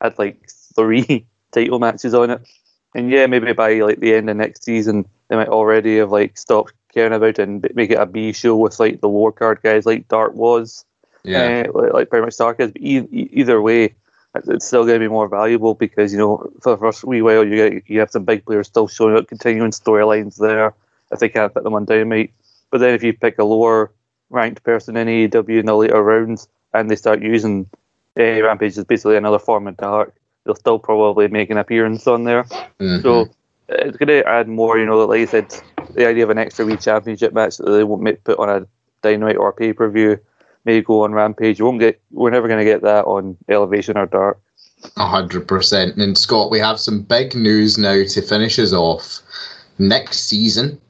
had 0.00 0.18
like 0.18 0.48
three 0.74 1.26
title 1.52 1.78
matches 1.78 2.14
on 2.14 2.30
it. 2.30 2.48
And 2.94 3.10
yeah, 3.10 3.26
maybe 3.26 3.52
by 3.52 3.74
like 3.74 4.00
the 4.00 4.14
end 4.14 4.30
of 4.30 4.36
next 4.36 4.64
season, 4.64 5.06
they 5.28 5.36
might 5.36 5.48
already 5.48 5.98
have 5.98 6.10
like 6.12 6.36
stopped 6.38 6.72
caring 6.92 7.12
about 7.12 7.28
it 7.30 7.38
and 7.40 7.68
make 7.74 7.90
it 7.90 7.98
a 7.98 8.06
B 8.06 8.32
show 8.32 8.56
with 8.56 8.78
like 8.80 9.00
the 9.00 9.08
lower 9.08 9.32
card 9.32 9.60
guys 9.62 9.86
like 9.86 10.08
Dart 10.08 10.34
was 10.34 10.84
uh, 11.66 11.72
like, 11.74 11.92
like 11.92 12.10
pretty 12.10 12.24
much 12.24 12.36
Dark 12.36 12.60
is. 12.60 12.70
But 12.72 12.80
e- 12.82 13.28
either 13.32 13.60
way, 13.60 13.94
it's 14.34 14.66
still 14.66 14.84
going 14.84 15.00
to 15.00 15.04
be 15.04 15.08
more 15.08 15.28
valuable 15.28 15.74
because 15.74 16.12
you 16.12 16.18
know 16.18 16.50
for 16.62 16.70
the 16.70 16.76
first 16.78 17.04
wee 17.04 17.22
while 17.22 17.44
you 17.46 17.56
get, 17.56 17.90
you 17.90 18.00
have 18.00 18.10
some 18.10 18.24
big 18.24 18.44
players 18.44 18.66
still 18.68 18.86
showing 18.88 19.16
up, 19.16 19.26
continuing 19.28 19.70
storylines 19.72 20.36
there 20.36 20.74
if 21.10 21.18
they 21.20 21.28
can't 21.28 21.52
put 21.54 21.64
them 21.64 21.74
on 21.74 21.84
Dynamite. 21.84 22.32
But 22.70 22.78
then 22.78 22.94
if 22.94 23.02
you 23.02 23.12
pick 23.12 23.38
a 23.38 23.44
lower 23.44 23.92
ranked 24.30 24.62
person 24.64 24.96
in 24.96 25.06
AEW 25.08 25.60
in 25.60 25.66
the 25.66 25.74
later 25.76 26.02
rounds 26.02 26.48
and 26.74 26.90
they 26.90 26.96
start 26.96 27.22
using 27.22 27.66
uh, 28.18 28.42
Rampage 28.42 28.76
as 28.76 28.84
basically 28.84 29.16
another 29.16 29.38
form 29.38 29.66
of 29.68 29.76
Dark, 29.76 30.14
they'll 30.44 30.54
still 30.56 30.78
probably 30.78 31.28
make 31.28 31.48
an 31.50 31.58
appearance 31.58 32.06
on 32.06 32.24
there. 32.24 32.44
Mhm. 32.80 33.02
So 33.02 33.28
it's 33.68 33.96
going 33.96 34.08
to 34.08 34.26
add 34.28 34.48
more, 34.48 34.78
you 34.78 34.86
know, 34.86 35.04
like 35.04 35.20
I 35.20 35.24
said, 35.24 35.54
the 35.94 36.06
idea 36.06 36.24
of 36.24 36.30
an 36.30 36.38
extra 36.38 36.64
wee 36.64 36.76
championship 36.76 37.32
match 37.32 37.56
that 37.58 37.70
they 37.70 37.84
won't 37.84 38.02
make, 38.02 38.24
put 38.24 38.38
on 38.38 38.48
a 38.48 38.66
Dynamite 39.02 39.36
or 39.36 39.48
a 39.48 39.52
pay 39.52 39.72
per 39.72 39.90
view, 39.90 40.18
may 40.64 40.80
go 40.80 41.04
on 41.04 41.12
Rampage. 41.12 41.58
You 41.58 41.64
won't 41.64 41.80
get, 41.80 42.00
we're 42.10 42.30
never 42.30 42.48
going 42.48 42.58
to 42.58 42.64
get 42.64 42.82
that 42.82 43.04
on 43.04 43.36
Elevation 43.48 43.96
or 43.96 44.06
Dark. 44.06 44.40
Hundred 44.96 45.48
percent. 45.48 45.96
And 45.96 46.16
Scott, 46.18 46.50
we 46.50 46.58
have 46.58 46.78
some 46.78 47.02
big 47.02 47.34
news 47.34 47.78
now 47.78 48.04
to 48.04 48.22
finish 48.22 48.58
us 48.58 48.72
off. 48.72 49.20
Next 49.78 50.24
season, 50.24 50.80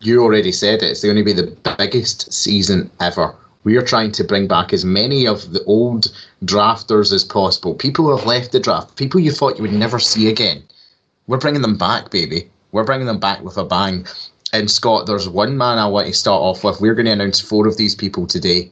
you 0.00 0.22
already 0.22 0.52
said 0.52 0.82
it, 0.82 0.90
it's 0.90 1.02
going 1.02 1.16
to 1.16 1.24
be 1.24 1.32
the 1.32 1.56
biggest 1.78 2.32
season 2.32 2.90
ever. 3.00 3.34
We 3.64 3.76
are 3.76 3.82
trying 3.82 4.12
to 4.12 4.24
bring 4.24 4.46
back 4.46 4.72
as 4.72 4.84
many 4.84 5.26
of 5.26 5.52
the 5.52 5.64
old 5.64 6.14
drafters 6.44 7.12
as 7.12 7.24
possible. 7.24 7.74
People 7.74 8.04
who 8.04 8.16
have 8.16 8.26
left 8.26 8.52
the 8.52 8.60
draft, 8.60 8.96
people 8.96 9.18
you 9.18 9.32
thought 9.32 9.56
you 9.56 9.62
would 9.62 9.72
never 9.72 9.98
see 9.98 10.28
again. 10.28 10.62
We're 11.26 11.38
bringing 11.38 11.62
them 11.62 11.76
back, 11.76 12.10
baby. 12.10 12.50
We're 12.72 12.84
bringing 12.84 13.06
them 13.06 13.20
back 13.20 13.42
with 13.42 13.56
a 13.56 13.64
bang. 13.64 14.06
And 14.52 14.70
Scott, 14.70 15.06
there's 15.06 15.28
one 15.28 15.56
man 15.58 15.78
I 15.78 15.86
want 15.86 16.06
to 16.06 16.12
start 16.12 16.40
off 16.40 16.64
with. 16.64 16.80
We're 16.80 16.94
going 16.94 17.06
to 17.06 17.12
announce 17.12 17.40
four 17.40 17.66
of 17.66 17.76
these 17.76 17.94
people 17.94 18.26
today 18.26 18.70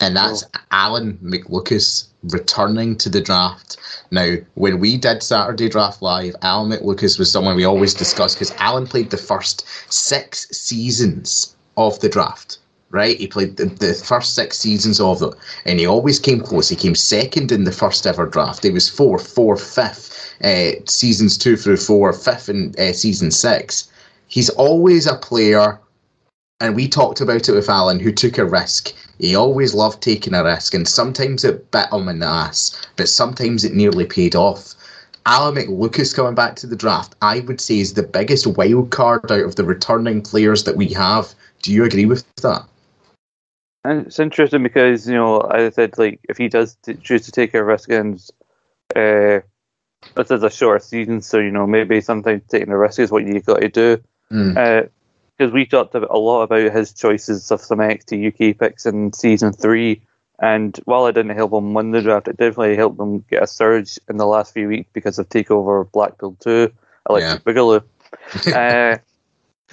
and 0.00 0.16
that's 0.16 0.44
Alan 0.70 1.18
McLucas 1.22 2.08
returning 2.24 2.96
to 2.96 3.08
the 3.08 3.20
draft. 3.20 3.76
Now, 4.10 4.36
when 4.54 4.80
we 4.80 4.96
did 4.96 5.22
Saturday 5.22 5.68
Draft 5.68 6.02
Live, 6.02 6.34
Alan 6.42 6.70
McLucas 6.70 7.18
was 7.18 7.30
someone 7.30 7.56
we 7.56 7.64
always 7.64 7.94
discussed 7.94 8.36
because 8.36 8.54
Alan 8.58 8.86
played 8.86 9.10
the 9.10 9.16
first 9.16 9.66
six 9.92 10.48
seasons 10.50 11.54
of 11.76 11.98
the 12.00 12.08
draft. 12.08 12.58
Right, 12.90 13.18
he 13.18 13.26
played 13.26 13.56
the, 13.56 13.64
the 13.64 13.92
first 13.92 14.36
six 14.36 14.56
seasons 14.56 15.00
of 15.00 15.20
it, 15.20 15.34
and 15.64 15.80
he 15.80 15.86
always 15.86 16.20
came 16.20 16.40
close. 16.40 16.68
He 16.68 16.76
came 16.76 16.94
second 16.94 17.50
in 17.50 17.64
the 17.64 17.72
first 17.72 18.06
ever 18.06 18.24
draft. 18.26 18.62
He 18.62 18.70
was 18.70 18.88
fourth, 18.88 19.26
fourth, 19.26 19.74
fifth, 19.74 20.13
seasons 20.86 21.38
two 21.38 21.56
through 21.56 21.78
four, 21.78 22.12
fifth 22.12 22.48
in 22.48 22.74
uh, 22.78 22.92
season 22.92 23.30
six. 23.30 23.90
He's 24.28 24.50
always 24.50 25.06
a 25.06 25.16
player 25.16 25.78
and 26.60 26.74
we 26.74 26.88
talked 26.88 27.20
about 27.20 27.48
it 27.48 27.52
with 27.52 27.68
Alan, 27.68 27.98
who 27.98 28.12
took 28.12 28.38
a 28.38 28.44
risk. 28.44 28.94
He 29.18 29.34
always 29.34 29.74
loved 29.74 30.02
taking 30.02 30.34
a 30.34 30.44
risk, 30.44 30.74
and 30.74 30.88
sometimes 30.88 31.44
it 31.44 31.70
bit 31.70 31.92
him 31.92 32.08
in 32.08 32.20
the 32.20 32.26
ass, 32.26 32.86
but 32.96 33.08
sometimes 33.08 33.64
it 33.64 33.74
nearly 33.74 34.06
paid 34.06 34.34
off. 34.34 34.74
Alan 35.26 35.54
McLucas 35.54 36.14
coming 36.14 36.34
back 36.34 36.54
to 36.56 36.66
the 36.66 36.76
draft, 36.76 37.14
I 37.22 37.40
would 37.40 37.60
say, 37.60 37.80
is 37.80 37.94
the 37.94 38.02
biggest 38.02 38.46
wild 38.46 38.90
card 38.90 39.30
out 39.32 39.44
of 39.44 39.56
the 39.56 39.64
returning 39.64 40.22
players 40.22 40.64
that 40.64 40.76
we 40.76 40.88
have. 40.88 41.34
Do 41.62 41.72
you 41.72 41.84
agree 41.84 42.04
with 42.04 42.24
that? 42.36 42.64
And 43.84 44.06
it's 44.06 44.18
interesting 44.18 44.62
because, 44.62 45.08
you 45.08 45.14
know, 45.14 45.42
I 45.50 45.70
said, 45.70 45.98
like, 45.98 46.20
if 46.28 46.38
he 46.38 46.48
does 46.48 46.76
t- 46.82 46.94
choose 46.94 47.22
to 47.26 47.32
take 47.32 47.54
a 47.54 47.64
risk 47.64 47.90
and 47.90 48.22
uh, 48.94 49.40
this 50.14 50.30
is 50.30 50.42
a 50.42 50.50
short 50.50 50.82
season, 50.82 51.20
so, 51.20 51.38
you 51.38 51.50
know, 51.50 51.66
maybe 51.66 52.00
sometimes 52.00 52.42
taking 52.48 52.70
a 52.70 52.78
risk 52.78 52.98
is 52.98 53.10
what 53.10 53.26
you 53.26 53.40
got 53.40 53.60
to 53.60 53.68
do. 53.68 54.02
Mm. 54.32 54.88
because 55.36 55.52
we 55.52 55.66
talked 55.66 55.94
a 55.94 56.18
lot 56.18 56.42
about 56.42 56.72
his 56.72 56.92
choices 56.92 57.50
of 57.50 57.60
some 57.60 57.78
NXT 57.78 58.28
UK 58.28 58.58
picks 58.58 58.86
in 58.86 59.12
season 59.12 59.52
three, 59.52 60.02
and 60.40 60.78
while 60.86 61.06
it 61.06 61.12
didn't 61.12 61.36
help 61.36 61.52
him 61.52 61.74
win 61.74 61.90
the 61.90 62.00
draft, 62.02 62.28
it 62.28 62.36
definitely 62.36 62.76
helped 62.76 62.98
him 62.98 63.24
get 63.30 63.42
a 63.42 63.46
surge 63.46 63.98
in 64.08 64.16
the 64.16 64.26
last 64.26 64.54
few 64.54 64.66
weeks 64.68 64.88
because 64.92 65.18
of 65.18 65.28
Takeover 65.28 65.90
Blackpool 65.92 66.36
Two, 66.40 66.72
Electric 67.08 67.42
Yeah. 67.46 67.52
Boogaloo, 67.52 67.82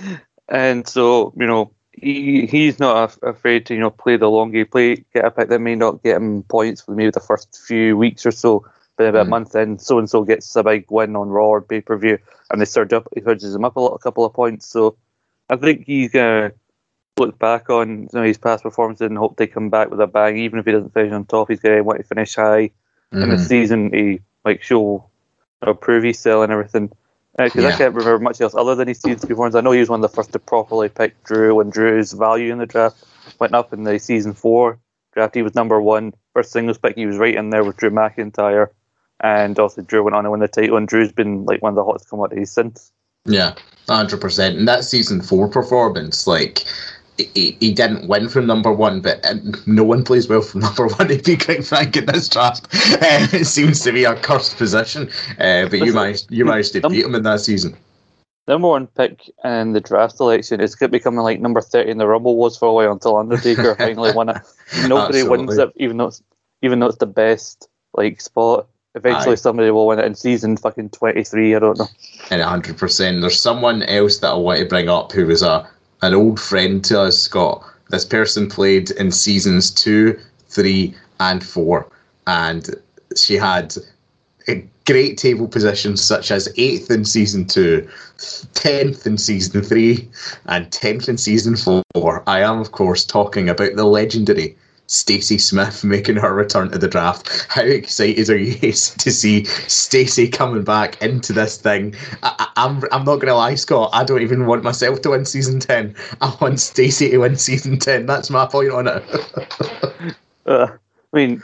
uh, 0.03 0.13
and 0.49 0.87
so 0.87 1.33
you 1.37 1.47
know 1.47 1.71
he 1.93 2.45
he's 2.45 2.79
not 2.79 3.03
af- 3.03 3.23
afraid 3.23 3.65
to 3.67 3.73
you 3.73 3.79
know 3.79 3.89
play 3.91 4.17
the 4.17 4.29
long 4.29 4.51
game, 4.51 4.67
play 4.67 4.97
get 5.13 5.25
a 5.25 5.31
pick 5.31 5.49
that 5.49 5.59
may 5.61 5.75
not 5.75 6.03
get 6.03 6.17
him 6.17 6.43
points 6.43 6.81
for 6.81 6.91
maybe 6.91 7.11
the 7.11 7.19
first 7.19 7.61
few 7.67 7.97
weeks 7.97 8.25
or 8.25 8.31
so. 8.31 8.65
But 9.01 9.09
about 9.09 9.21
a 9.21 9.25
Mm. 9.25 9.29
month 9.29 9.55
in, 9.55 9.79
so 9.79 9.99
and 9.99 10.09
so 10.09 10.23
gets 10.23 10.55
a 10.55 10.63
big 10.63 10.85
win 10.91 11.15
on 11.15 11.29
Raw 11.29 11.47
or 11.47 11.61
pay 11.61 11.81
per 11.81 11.97
view, 11.97 12.17
and 12.49 12.61
they 12.61 12.65
surge 12.65 12.93
up, 12.93 13.07
he 13.15 13.21
surges 13.21 13.55
him 13.55 13.65
up 13.65 13.75
a, 13.75 13.79
little, 13.79 13.95
a 13.95 13.99
couple 13.99 14.25
of 14.25 14.33
points. 14.33 14.67
So 14.67 14.95
I 15.49 15.55
think 15.55 15.85
he's 15.85 16.11
gonna 16.11 16.51
look 17.17 17.37
back 17.39 17.69
on 17.69 18.07
some 18.11 18.21
of 18.21 18.27
his 18.27 18.37
past 18.37 18.63
performances 18.63 19.07
and 19.07 19.17
hope 19.17 19.37
they 19.37 19.47
come 19.47 19.69
back 19.69 19.89
with 19.89 19.99
a 20.01 20.07
bang. 20.07 20.37
Even 20.37 20.59
if 20.59 20.65
he 20.65 20.71
doesn't 20.71 20.93
finish 20.93 21.11
on 21.13 21.25
top, 21.25 21.49
he's 21.49 21.59
gonna 21.59 21.83
want 21.83 21.99
to 21.99 22.03
finish 22.05 22.35
high 22.35 22.71
in 23.11 23.29
the 23.29 23.37
Mhm. 23.37 23.47
season. 23.47 23.91
He 23.93 24.21
like 24.45 24.61
show, 24.63 25.05
you 25.61 25.65
know, 25.67 25.73
prove 25.73 26.03
his 26.03 26.19
sell 26.19 26.43
and 26.43 26.51
everything. 26.51 26.91
Because 27.37 27.65
I 27.65 27.69
Yeah. 27.69 27.77
can't 27.77 27.95
remember 27.95 28.19
much 28.19 28.41
else 28.41 28.55
other 28.55 28.75
than 28.75 28.87
his 28.87 28.99
season 28.99 29.27
performance. 29.27 29.55
I 29.55 29.61
know 29.61 29.71
he 29.71 29.79
was 29.79 29.89
one 29.89 30.03
of 30.03 30.09
the 30.09 30.15
first 30.15 30.33
to 30.33 30.39
properly 30.39 30.89
pick 30.89 31.23
Drew 31.23 31.55
when 31.55 31.69
Drew's 31.69 32.11
value 32.13 32.51
in 32.51 32.57
the 32.59 32.65
draft 32.65 33.03
went 33.39 33.55
up 33.55 33.73
in 33.73 33.83
the 33.83 33.97
season 33.99 34.33
four 34.33 34.79
draft. 35.13 35.35
He 35.35 35.41
was 35.41 35.55
number 35.55 35.81
one. 35.81 36.13
First 36.33 36.51
singles 36.51 36.77
pick, 36.77 36.95
he 36.95 37.05
was 37.05 37.17
right 37.17 37.35
in 37.35 37.49
there 37.49 37.63
with 37.63 37.77
Drew 37.77 37.89
McIntyre. 37.89 38.69
And 39.21 39.57
also 39.59 39.81
Drew 39.81 40.03
went 40.03 40.15
on 40.15 40.23
to 40.23 40.31
win 40.31 40.39
the 40.39 40.47
title 40.47 40.77
and 40.77 40.87
Drew's 40.87 41.11
been 41.11 41.45
like 41.45 41.61
one 41.61 41.71
of 41.71 41.75
the 41.75 41.85
hottest 41.85 42.09
commodities 42.09 42.51
since. 42.51 42.91
Yeah, 43.25 43.53
hundred 43.87 44.19
percent. 44.19 44.57
And 44.57 44.67
that 44.67 44.83
season 44.83 45.21
four 45.21 45.47
performance, 45.47 46.25
like 46.25 46.65
he, 47.17 47.57
he 47.59 47.73
didn't 47.73 48.07
win 48.07 48.29
from 48.29 48.47
number 48.47 48.71
one, 48.71 49.01
but 49.01 49.23
um, 49.25 49.53
no 49.65 49.83
one 49.83 50.03
plays 50.03 50.27
well 50.27 50.41
from 50.41 50.61
number 50.61 50.87
one. 50.87 51.07
To 51.07 51.17
be 51.17 51.37
quite 51.37 51.65
frank, 51.65 51.95
in 51.97 52.05
this 52.05 52.27
draft, 52.27 52.65
uh, 52.73 53.27
it 53.33 53.45
seems 53.45 53.81
to 53.81 53.91
be 53.91 54.03
a 54.03 54.15
cursed 54.15 54.57
position. 54.57 55.09
Uh, 55.39 55.67
but 55.67 55.79
you 55.79 55.93
managed 55.93 56.31
you 56.31 56.45
managed 56.45 56.73
to 56.73 56.89
beat 56.89 57.05
him 57.05 57.15
in 57.15 57.23
that 57.23 57.41
season. 57.41 57.75
Number 58.47 58.69
one 58.69 58.87
pick 58.87 59.29
in 59.43 59.73
the 59.73 59.81
draft 59.81 60.19
election 60.19 60.59
is 60.61 60.75
becoming 60.75 61.21
like 61.21 61.39
number 61.39 61.61
thirty 61.61 61.91
in 61.91 61.97
the 61.97 62.07
Rumble 62.07 62.37
was 62.37 62.57
for 62.57 62.69
a 62.69 62.73
while 62.73 62.91
until 62.91 63.17
Undertaker 63.17 63.75
finally 63.79 64.13
won 64.13 64.29
it. 64.29 64.37
Nobody 64.87 65.23
wins 65.23 65.57
it, 65.57 65.71
even 65.75 65.97
though 65.97 66.07
it's 66.07 66.23
even 66.61 66.79
though 66.79 66.87
it's 66.87 66.97
the 66.97 67.05
best 67.05 67.69
like 67.93 68.19
spot. 68.19 68.67
Eventually, 68.95 69.33
Aye. 69.33 69.35
somebody 69.35 69.71
will 69.71 69.87
win 69.87 69.99
it 69.99 70.05
in 70.05 70.15
season 70.15 70.57
fucking 70.57 70.89
twenty 70.89 71.23
three. 71.23 71.55
I 71.55 71.59
don't 71.59 71.77
know. 71.77 71.87
And 72.29 72.41
hundred 72.41 72.77
percent. 72.77 73.21
There's 73.21 73.39
someone 73.39 73.83
else 73.83 74.17
that 74.19 74.31
I 74.31 74.35
want 74.35 74.59
to 74.59 74.65
bring 74.65 74.89
up 74.89 75.11
who 75.11 75.27
was 75.27 75.41
a 75.41 75.67
an 76.01 76.13
old 76.13 76.39
friend 76.39 76.83
to 76.85 77.01
us, 77.01 77.17
Scott. 77.17 77.63
This 77.89 78.05
person 78.05 78.49
played 78.49 78.91
in 78.91 79.11
seasons 79.11 79.71
two, 79.71 80.19
three, 80.49 80.95
and 81.19 81.43
four, 81.43 81.87
and 82.27 82.69
she 83.15 83.35
had 83.35 83.75
great 84.85 85.17
table 85.17 85.47
positions 85.47 86.01
such 86.01 86.31
as 86.31 86.51
eighth 86.57 86.89
in 86.89 87.05
season 87.05 87.45
two, 87.45 87.87
tenth 88.53 89.05
in 89.05 89.17
season 89.17 89.61
three, 89.61 90.09
and 90.47 90.71
tenth 90.71 91.07
in 91.07 91.17
season 91.17 91.55
four. 91.55 92.23
I 92.27 92.41
am, 92.41 92.59
of 92.59 92.71
course, 92.71 93.05
talking 93.05 93.49
about 93.49 93.75
the 93.75 93.85
legendary 93.85 94.57
Stacey 94.91 95.37
Smith 95.37 95.83
making 95.85 96.17
her 96.17 96.33
return 96.33 96.69
to 96.71 96.77
the 96.77 96.87
draft. 96.87 97.45
How 97.49 97.61
excited 97.61 98.29
are 98.29 98.37
you 98.37 98.55
to 98.73 99.11
see 99.11 99.45
Stacey 99.45 100.27
coming 100.27 100.63
back 100.63 101.01
into 101.01 101.33
this 101.33 101.57
thing? 101.57 101.95
I, 102.23 102.47
am 102.57 102.77
I'm, 102.77 102.83
I'm 102.91 103.05
not 103.05 103.15
going 103.15 103.27
to 103.27 103.35
lie, 103.35 103.55
Scott. 103.55 103.89
I 103.93 104.03
don't 104.03 104.21
even 104.21 104.45
want 104.45 104.63
myself 104.63 105.01
to 105.03 105.11
win 105.11 105.25
season 105.25 105.59
ten. 105.59 105.95
I 106.19 106.35
want 106.41 106.59
Stacey 106.59 107.09
to 107.11 107.19
win 107.19 107.35
season 107.37 107.79
ten. 107.79 108.05
That's 108.05 108.29
my 108.29 108.45
point 108.45 108.71
on 108.71 108.87
it. 108.87 110.15
uh, 110.45 110.67
I 111.13 111.17
mean, 111.17 111.41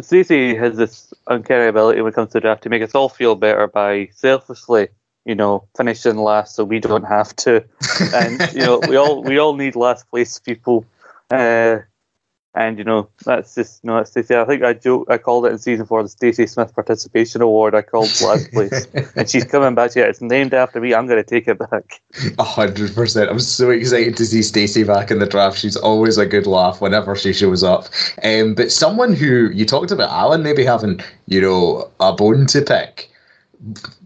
Stacey 0.00 0.56
has 0.56 0.76
this 0.76 1.14
uncanny 1.28 1.68
ability 1.68 2.00
when 2.00 2.12
it 2.12 2.14
comes 2.16 2.32
to 2.32 2.40
draft 2.40 2.62
to 2.64 2.68
make 2.68 2.82
us 2.82 2.94
all 2.94 3.08
feel 3.08 3.36
better 3.36 3.68
by 3.68 4.08
selflessly 4.12 4.88
you 5.26 5.34
know, 5.34 5.62
finishing 5.76 6.16
last 6.16 6.56
so 6.56 6.64
we 6.64 6.80
don't 6.80 7.04
have 7.04 7.36
to. 7.36 7.62
And 8.14 8.40
you 8.54 8.60
know, 8.60 8.80
we 8.88 8.96
all 8.96 9.22
we 9.22 9.38
all 9.38 9.54
need 9.54 9.76
last 9.76 10.08
place 10.10 10.38
people. 10.38 10.86
Uh, 11.30 11.80
and 12.54 12.78
you 12.78 12.84
know, 12.84 13.08
that's 13.24 13.54
just 13.54 13.82
you 13.84 13.88
know, 13.88 13.96
that's 13.96 14.10
Stacey. 14.10 14.34
I 14.34 14.44
think 14.44 14.64
I 14.64 14.72
joke, 14.72 15.08
I 15.08 15.18
called 15.18 15.46
it 15.46 15.52
in 15.52 15.58
season 15.58 15.86
four 15.86 16.02
the 16.02 16.08
Stacey 16.08 16.46
Smith 16.46 16.74
Participation 16.74 17.42
Award. 17.42 17.74
I 17.74 17.82
called 17.82 18.10
last 18.22 18.50
place, 18.52 18.88
and 19.14 19.30
she's 19.30 19.44
coming 19.44 19.74
back. 19.74 19.94
Yeah, 19.94 20.04
it's 20.04 20.20
named 20.20 20.52
after 20.52 20.80
me. 20.80 20.92
I'm 20.92 21.06
going 21.06 21.22
to 21.22 21.28
take 21.28 21.46
it 21.46 21.58
back. 21.58 22.02
A 22.38 22.44
hundred 22.44 22.94
percent. 22.94 23.30
I'm 23.30 23.38
so 23.38 23.70
excited 23.70 24.16
to 24.16 24.26
see 24.26 24.42
Stacey 24.42 24.82
back 24.82 25.10
in 25.10 25.20
the 25.20 25.26
draft. 25.26 25.58
She's 25.58 25.76
always 25.76 26.18
a 26.18 26.26
good 26.26 26.46
laugh 26.46 26.80
whenever 26.80 27.14
she 27.14 27.32
shows 27.32 27.62
up. 27.62 27.86
Um, 28.24 28.54
but 28.54 28.72
someone 28.72 29.14
who 29.14 29.50
you 29.50 29.64
talked 29.64 29.92
about, 29.92 30.10
Alan, 30.10 30.42
maybe 30.42 30.64
having 30.64 31.00
you 31.26 31.40
know 31.40 31.90
a 32.00 32.12
bone 32.12 32.46
to 32.46 32.62
pick 32.62 33.10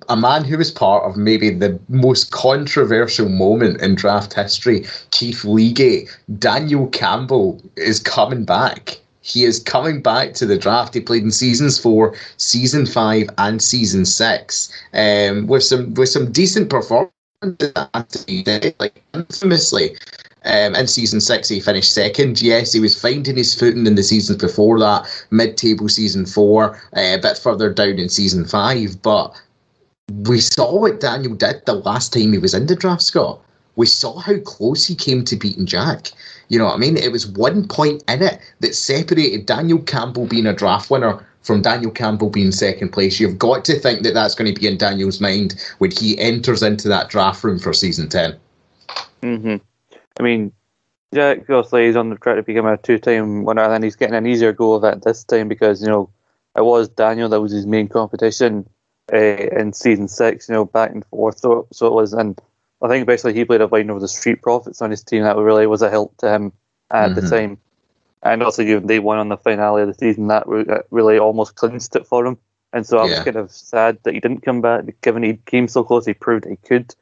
a 0.08 0.16
man 0.16 0.44
who 0.44 0.58
was 0.58 0.70
part 0.70 1.04
of 1.04 1.16
maybe 1.16 1.50
the 1.50 1.78
most 1.88 2.30
controversial 2.30 3.28
moment 3.28 3.80
in 3.80 3.94
draft 3.94 4.32
history, 4.34 4.84
Keith 5.10 5.42
Leagate, 5.42 6.08
Daniel 6.38 6.88
Campbell 6.88 7.62
is 7.76 8.00
coming 8.00 8.44
back. 8.44 8.98
He 9.22 9.44
is 9.44 9.58
coming 9.58 10.02
back 10.02 10.34
to 10.34 10.46
the 10.46 10.58
draft. 10.58 10.92
He 10.92 11.00
played 11.00 11.22
in 11.22 11.30
seasons 11.30 11.78
four, 11.78 12.14
season 12.36 12.84
five, 12.84 13.28
and 13.38 13.62
season 13.62 14.04
six, 14.04 14.70
um, 14.92 15.46
with 15.46 15.64
some 15.64 15.94
with 15.94 16.10
some 16.10 16.30
decent 16.30 16.68
performances. 16.68 17.10
Like 18.78 19.02
infamously, 19.14 19.96
um, 20.44 20.74
in 20.74 20.86
season 20.86 21.20
six, 21.22 21.48
he 21.48 21.60
finished 21.60 21.94
second. 21.94 22.42
Yes, 22.42 22.72
he 22.74 22.80
was 22.80 23.00
finding 23.00 23.36
his 23.36 23.54
footing 23.54 23.86
in 23.86 23.94
the 23.94 24.02
seasons 24.02 24.38
before 24.38 24.78
that, 24.80 25.06
mid-table 25.30 25.88
season 25.88 26.26
four, 26.26 26.76
uh, 26.94 27.16
a 27.16 27.18
bit 27.18 27.38
further 27.38 27.72
down 27.72 27.98
in 27.98 28.10
season 28.10 28.44
five. 28.44 29.00
But 29.02 29.34
we 30.08 30.40
saw 30.40 30.80
what 30.80 31.00
Daniel 31.00 31.34
did 31.34 31.64
the 31.66 31.74
last 31.74 32.12
time 32.12 32.32
he 32.32 32.38
was 32.38 32.54
in 32.54 32.66
the 32.66 32.76
draft, 32.76 33.02
Scott. 33.02 33.40
We 33.76 33.86
saw 33.86 34.18
how 34.18 34.38
close 34.40 34.86
he 34.86 34.94
came 34.94 35.24
to 35.24 35.36
beating 35.36 35.66
Jack. 35.66 36.10
You 36.48 36.58
know 36.58 36.66
what 36.66 36.74
I 36.74 36.78
mean? 36.78 36.96
It 36.96 37.10
was 37.10 37.26
one 37.26 37.66
point 37.66 38.04
in 38.08 38.22
it 38.22 38.38
that 38.60 38.74
separated 38.74 39.46
Daniel 39.46 39.80
Campbell 39.80 40.26
being 40.26 40.46
a 40.46 40.52
draft 40.52 40.90
winner 40.90 41.26
from 41.42 41.62
Daniel 41.62 41.90
Campbell 41.90 42.30
being 42.30 42.52
second 42.52 42.90
place. 42.90 43.18
You've 43.18 43.38
got 43.38 43.64
to 43.64 43.78
think 43.78 44.02
that 44.02 44.14
that's 44.14 44.34
going 44.34 44.52
to 44.52 44.58
be 44.58 44.66
in 44.66 44.78
Daniel's 44.78 45.20
mind 45.20 45.60
when 45.78 45.90
he 45.90 46.18
enters 46.18 46.62
into 46.62 46.88
that 46.88 47.10
draft 47.10 47.42
room 47.42 47.58
for 47.58 47.72
season 47.72 48.08
10. 48.08 48.36
Mm-hmm. 49.22 49.56
I 50.20 50.22
mean, 50.22 50.52
Jack 51.12 51.50
obviously 51.50 51.86
is 51.86 51.96
on 51.96 52.10
the 52.10 52.16
track 52.16 52.36
to 52.36 52.42
become 52.42 52.66
a 52.66 52.76
two-time 52.76 53.44
winner, 53.44 53.62
and 53.62 53.82
he's 53.82 53.96
getting 53.96 54.14
an 54.14 54.26
easier 54.26 54.52
go 54.52 54.74
of 54.74 54.84
it 54.84 55.02
this 55.02 55.24
time 55.24 55.48
because 55.48 55.82
you 55.82 55.88
know 55.88 56.08
it 56.56 56.64
was 56.64 56.88
Daniel 56.88 57.28
that 57.28 57.40
was 57.40 57.52
his 57.52 57.66
main 57.66 57.88
competition 57.88 58.68
uh, 59.12 59.16
in 59.16 59.72
season 59.72 60.08
six. 60.08 60.48
You 60.48 60.54
know, 60.54 60.64
back 60.64 60.90
and 60.90 61.04
forth. 61.06 61.38
So, 61.38 61.66
so 61.72 61.86
it 61.86 61.92
was, 61.92 62.12
and 62.12 62.40
I 62.82 62.88
think 62.88 63.06
basically 63.06 63.34
he 63.34 63.44
played 63.44 63.60
a 63.60 63.66
line 63.66 63.90
over 63.90 64.00
the 64.00 64.08
Street 64.08 64.42
Profits 64.42 64.82
on 64.82 64.90
his 64.90 65.02
team 65.02 65.22
that 65.22 65.36
really 65.36 65.66
was 65.66 65.82
a 65.82 65.90
help 65.90 66.16
to 66.18 66.32
him 66.32 66.52
at 66.90 67.10
mm-hmm. 67.10 67.20
the 67.20 67.28
time. 67.28 67.58
And 68.22 68.42
also, 68.42 68.64
given 68.64 68.86
they 68.86 69.00
won 69.00 69.18
on 69.18 69.28
the 69.28 69.36
finale 69.36 69.82
of 69.82 69.88
the 69.88 69.94
season, 69.94 70.28
that 70.28 70.46
really 70.90 71.18
almost 71.18 71.56
clinched 71.56 71.94
it 71.94 72.06
for 72.06 72.24
him. 72.26 72.38
And 72.72 72.86
so 72.86 72.98
I 72.98 73.02
was 73.02 73.12
yeah. 73.12 73.24
kind 73.24 73.36
of 73.36 73.52
sad 73.52 73.98
that 74.02 74.14
he 74.14 74.20
didn't 74.20 74.42
come 74.42 74.60
back, 74.60 74.84
given 75.02 75.22
he 75.22 75.34
came 75.46 75.68
so 75.68 75.84
close. 75.84 76.06
He 76.06 76.14
proved 76.14 76.44
he 76.44 76.56
could 76.56 76.94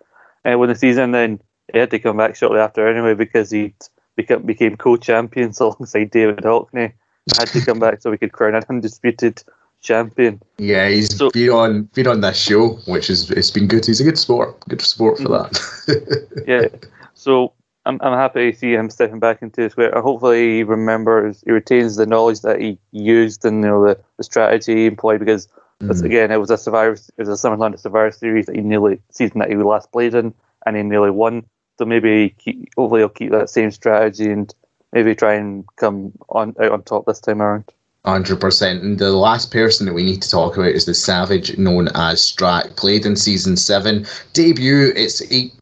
uh, 0.45 0.59
win 0.59 0.69
the 0.69 0.75
season. 0.75 1.13
Then 1.13 1.41
he 1.73 1.79
had 1.79 1.91
to 1.93 1.99
come 1.99 2.19
back 2.19 2.37
shortly 2.37 2.59
after 2.59 2.87
anyway 2.87 3.15
because 3.15 3.51
he 3.51 3.73
became, 4.17 4.43
became 4.43 4.77
co-champions 4.77 5.61
alongside 5.61 6.11
David 6.11 6.39
Hockney. 6.39 6.93
Had 7.39 7.49
to 7.49 7.65
come 7.65 7.79
back 7.79 8.03
so 8.03 8.11
we 8.11 8.19
could 8.19 8.33
crown 8.33 8.57
an 8.57 8.65
undisputed 8.69 9.43
champion. 9.83 10.41
Yeah, 10.59 10.89
he's 10.89 11.15
so, 11.17 11.31
been 11.31 11.51
on 11.51 11.83
been 11.95 12.07
on 12.07 12.21
this 12.21 12.39
show, 12.39 12.71
which 12.87 13.11
is 13.11 13.31
it's 13.31 13.51
been 13.51 13.67
good. 13.67 13.85
He's 13.85 14.01
a 14.01 14.05
good 14.05 14.19
sport, 14.19 14.59
good 14.69 14.81
sport 14.81 15.19
for 15.19 15.29
that. 15.29 16.29
yeah, 16.47 16.69
so 17.15 17.53
I'm 17.85 18.01
I'm 18.01 18.17
happy 18.17 18.53
to 18.53 18.59
see 18.59 18.73
him 18.73 18.89
stepping 18.89 19.21
back 19.21 19.43
into 19.43 19.63
the 19.63 19.71
square. 19.71 19.93
Hopefully, 20.01 20.57
he 20.57 20.63
remembers, 20.63 21.43
he 21.45 21.53
retains 21.53 21.97
the 21.97 22.07
knowledge 22.07 22.41
that 22.41 22.61
he 22.61 22.79
used 22.93 23.45
and 23.45 23.63
you 23.63 23.69
know 23.69 23.87
the, 23.87 24.01
the 24.17 24.25
strategy 24.25 24.75
he 24.75 24.87
employed 24.87 25.21
because. 25.21 25.49
Mm. 25.81 26.05
Again, 26.05 26.31
it 26.31 26.37
was 26.37 26.51
a 26.51 26.57
survivor. 26.57 26.93
It 26.93 27.27
was 27.27 27.29
a 27.29 27.33
SummerSlam 27.33 27.77
Survivor 27.77 28.13
Series 28.13 28.47
that 28.47 28.55
he 28.55 28.61
nearly 28.63 29.01
season 29.11 29.41
that 29.41 29.51
he 29.51 29.57
last 29.57 29.91
played 29.91 30.15
in, 30.15 30.33
and 30.65 30.77
he 30.77 30.85
nearly 30.85 31.11
won. 31.11 31.45
So 31.77 31.85
maybe 31.85 32.37
keep, 32.39 32.69
hopefully 32.77 33.01
he'll 33.01 33.09
keep 33.09 33.33
that 33.33 33.51
same 33.51 33.73
strategy 33.73 34.31
and 34.31 34.55
maybe 34.93 35.17
try 35.17 35.35
and 35.35 35.65
come 35.75 36.13
on 36.29 36.55
out 36.61 36.71
on 36.71 36.83
top 36.85 37.07
this 37.07 37.19
time 37.19 37.43
around. 37.43 37.65
Hundred 38.05 38.41
percent. 38.41 38.83
And 38.83 38.99
the 38.99 39.13
last 39.13 39.53
person 39.53 39.87
that 39.87 39.93
we 39.93 40.03
need 40.03 40.23
to 40.23 40.31
talk 40.31 40.57
about 40.57 40.71
is 40.73 40.87
the 40.87 40.95
Savage 40.95 41.57
known 41.57 41.87
as 41.95 42.21
Strack. 42.21 42.75
Played 42.75 43.07
in 43.07 43.15
season 43.15 43.57
seven, 43.57 44.05
debut. 44.33 44.93
It's 44.97 45.21
it, 45.31 45.53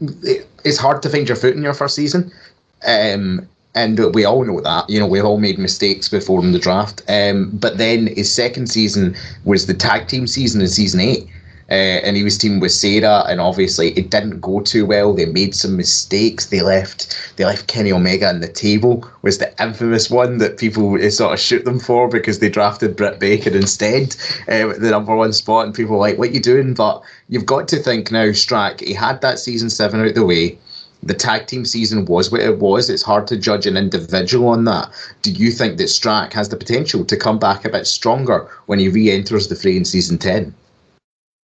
it's 0.65 0.79
hard 0.79 1.03
to 1.03 1.11
find 1.11 1.29
your 1.29 1.37
foot 1.37 1.55
in 1.55 1.63
your 1.63 1.75
first 1.75 1.95
season, 1.95 2.33
um, 2.87 3.47
and 3.75 4.15
we 4.15 4.25
all 4.25 4.43
know 4.43 4.59
that. 4.63 4.89
You 4.89 4.99
know, 5.01 5.07
we've 5.07 5.25
all 5.25 5.39
made 5.39 5.59
mistakes 5.59 6.09
before 6.09 6.43
in 6.43 6.53
the 6.53 6.59
draft. 6.59 7.03
Um, 7.11 7.51
but 7.53 7.77
then 7.77 8.07
his 8.07 8.33
second 8.33 8.69
season 8.69 9.15
was 9.45 9.67
the 9.67 9.75
tag 9.75 10.09
team 10.09 10.27
season 10.27 10.63
in 10.63 10.69
season 10.69 11.01
eight 11.01 11.29
uh, 11.71 12.03
and 12.05 12.17
he 12.17 12.25
was 12.25 12.37
teamed 12.37 12.61
with 12.61 12.73
Sarah, 12.73 13.25
and 13.29 13.41
obviously 13.41 13.91
it 13.91 14.11
didn't 14.11 14.41
go 14.41 14.61
too 14.61 14.85
well. 14.85 15.15
They 15.15 15.27
made 15.27 15.55
some 15.55 15.77
mistakes. 15.77 16.47
They 16.47 16.63
left 16.63 17.33
they 17.37 17.45
left 17.45 17.69
Kenny 17.69 17.93
Omega 17.93 18.29
on 18.29 18.41
the 18.41 18.49
table. 18.49 19.09
Was 19.23 19.39
the 19.39 19.53
infamous 19.63 20.11
one 20.11 20.39
that 20.39 20.59
people 20.59 20.95
uh, 20.95 21.11
sort 21.11 21.33
of 21.33 21.39
shoot 21.39 21.65
them 21.65 21.79
for 21.79 22.09
because 22.09 22.41
they 22.41 22.49
drafted 22.49 22.97
Britt 22.97 23.21
Baker 23.21 23.51
instead, 23.51 24.17
uh, 24.49 24.75
the 24.79 24.91
number 24.91 25.15
one 25.15 25.33
spot, 25.33 25.67
and 25.67 25.75
people 25.75 25.95
were 25.95 26.01
like, 26.01 26.19
"What 26.19 26.35
you 26.35 26.41
doing?" 26.41 26.75
But 26.75 27.03
you've 27.29 27.47
got 27.47 27.69
to 27.69 27.77
think 27.77 28.11
now, 28.11 28.27
Strack. 28.31 28.81
He 28.81 28.93
had 28.93 29.21
that 29.21 29.39
season 29.39 29.71
seven 29.71 30.01
out 30.01 30.15
the 30.15 30.27
way. 30.27 30.59
The 31.03 31.15
tag 31.15 31.47
team 31.47 31.65
season 31.65 32.05
was 32.05 32.31
what 32.31 32.43
it 32.43 32.59
was. 32.59 32.91
It's 32.91 33.03
hard 33.03 33.27
to 33.29 33.37
judge 33.39 33.65
an 33.67 33.77
individual 33.77 34.49
on 34.49 34.65
that. 34.65 34.91
Do 35.23 35.31
you 35.31 35.51
think 35.51 35.79
that 35.79 35.85
Strack 35.85 36.33
has 36.35 36.51
the 36.51 36.57
potential 36.57 37.05
to 37.07 37.17
come 37.17 37.39
back 37.39 37.65
a 37.65 37.71
bit 37.71 37.87
stronger 37.87 38.49
when 38.67 38.81
he 38.81 38.89
re-enters 38.89 39.49
the 39.49 39.55
fray 39.55 39.77
in 39.77 39.85
season 39.87 40.19
ten? 40.19 40.53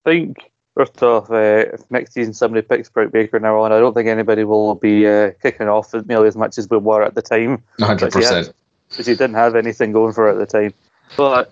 Think 0.06 0.50
first 0.74 1.02
off, 1.02 1.30
uh, 1.30 1.64
if 1.74 1.90
next 1.90 2.12
season 2.12 2.32
somebody 2.32 2.66
picks 2.66 2.88
Britt 2.88 3.12
Baker 3.12 3.40
now 3.40 3.60
on, 3.60 3.72
I 3.72 3.78
don't 3.78 3.94
think 3.94 4.08
anybody 4.08 4.44
will 4.44 4.74
be 4.74 5.06
uh, 5.06 5.32
kicking 5.42 5.68
off 5.68 5.92
nearly 6.06 6.28
as 6.28 6.36
much 6.36 6.58
as 6.58 6.70
we 6.70 6.78
were 6.78 7.02
at 7.02 7.14
the 7.14 7.22
time. 7.22 7.62
Hundred 7.80 8.12
percent. 8.12 8.52
Because 8.88 9.06
he 9.06 9.14
didn't 9.14 9.34
have 9.34 9.56
anything 9.56 9.92
going 9.92 10.12
for 10.12 10.28
it 10.28 10.32
at 10.32 10.38
the 10.38 10.46
time. 10.46 10.74
But 11.16 11.50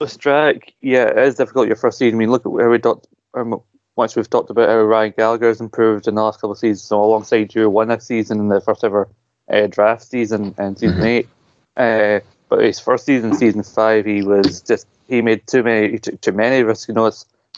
with 0.00 0.16
Strack, 0.16 0.72
yeah, 0.80 1.08
it 1.08 1.18
is 1.18 1.34
difficult 1.34 1.66
your 1.66 1.76
first 1.76 1.98
season. 1.98 2.16
I 2.16 2.18
mean, 2.20 2.30
look 2.30 2.46
at 2.46 2.52
where 2.52 2.70
we. 2.70 2.80
Um, 3.34 3.60
once 3.96 4.14
we've 4.14 4.30
talked 4.30 4.48
about 4.48 4.68
how 4.68 4.76
Ryan 4.76 5.12
Gallagher 5.16 5.48
has 5.48 5.60
improved 5.60 6.06
in 6.06 6.14
the 6.14 6.22
last 6.22 6.36
couple 6.36 6.52
of 6.52 6.58
seasons, 6.58 6.82
so 6.84 7.02
alongside 7.02 7.52
you, 7.52 7.68
won 7.68 7.90
a 7.90 8.00
season 8.00 8.38
in 8.38 8.48
the 8.48 8.60
first 8.60 8.84
ever 8.84 9.08
uh, 9.50 9.66
draft 9.66 10.04
season 10.04 10.54
in 10.56 10.76
season 10.76 10.98
mm-hmm. 10.98 11.04
eight. 11.04 11.28
Uh, 11.76 12.20
but 12.48 12.60
his 12.60 12.78
first 12.78 13.04
season, 13.04 13.34
season 13.34 13.64
five, 13.64 14.06
he 14.06 14.22
was 14.22 14.62
just 14.62 14.86
he 15.08 15.20
made 15.20 15.44
too 15.48 15.64
many 15.64 15.98
too 15.98 16.32
many 16.32 16.62
risks. 16.62 16.86
You 16.86 16.94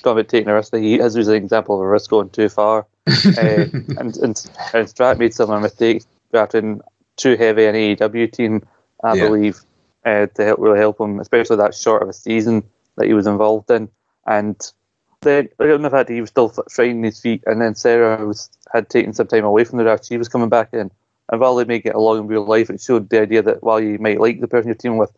talking 0.02 0.24
taking 0.24 0.48
a 0.48 0.54
risk. 0.54 0.74
He 0.74 0.98
has 0.98 1.16
used 1.16 1.28
an 1.28 1.36
example 1.36 1.76
of 1.76 1.82
a 1.82 1.88
risk 1.88 2.10
going 2.10 2.30
too 2.30 2.48
far. 2.48 2.86
uh, 3.06 3.12
and, 3.98 4.16
and 4.16 4.46
and 4.74 4.86
Strack 4.88 5.18
made 5.18 5.34
some 5.34 5.60
mistakes. 5.62 6.06
drafting 6.32 6.80
too 7.16 7.36
heavy 7.36 7.66
an 7.66 7.74
AEW 7.74 8.32
team, 8.32 8.62
I 9.04 9.14
Yeah. 9.14 9.26
believe, 9.26 9.60
uh, 10.04 10.26
to 10.26 10.44
help 10.44 10.60
really 10.60 10.78
help 10.78 11.00
him, 11.00 11.20
especially 11.20 11.56
that 11.56 11.74
short 11.74 12.02
of 12.02 12.08
a 12.08 12.12
season 12.12 12.62
that 12.96 13.06
he 13.06 13.14
was 13.14 13.26
involved 13.26 13.70
in. 13.70 13.88
And 14.26 14.56
then, 15.22 15.48
given 15.58 15.82
the 15.82 15.90
fact 15.90 16.08
that 16.08 16.14
he 16.14 16.20
was 16.20 16.30
still 16.30 16.48
finding 16.70 17.02
his 17.04 17.20
feet, 17.20 17.42
and 17.46 17.60
then 17.60 17.74
Sarah 17.74 18.24
was 18.26 18.48
had 18.72 18.88
taken 18.88 19.12
some 19.12 19.26
time 19.26 19.44
away 19.44 19.64
from 19.64 19.78
the 19.78 19.84
draft, 19.84 20.06
she 20.06 20.16
was 20.16 20.28
coming 20.28 20.48
back 20.48 20.70
in. 20.72 20.90
And 21.30 21.40
while 21.40 21.54
they 21.56 21.64
may 21.64 21.78
get 21.78 21.94
along 21.94 22.18
in 22.20 22.26
real 22.26 22.44
life, 22.44 22.70
it 22.70 22.80
showed 22.80 23.08
the 23.08 23.20
idea 23.20 23.42
that 23.42 23.62
while 23.62 23.80
you 23.80 23.98
might 23.98 24.20
like 24.20 24.40
the 24.40 24.48
person 24.48 24.68
you're 24.68 24.74
teaming 24.74 24.98
with, 24.98 25.12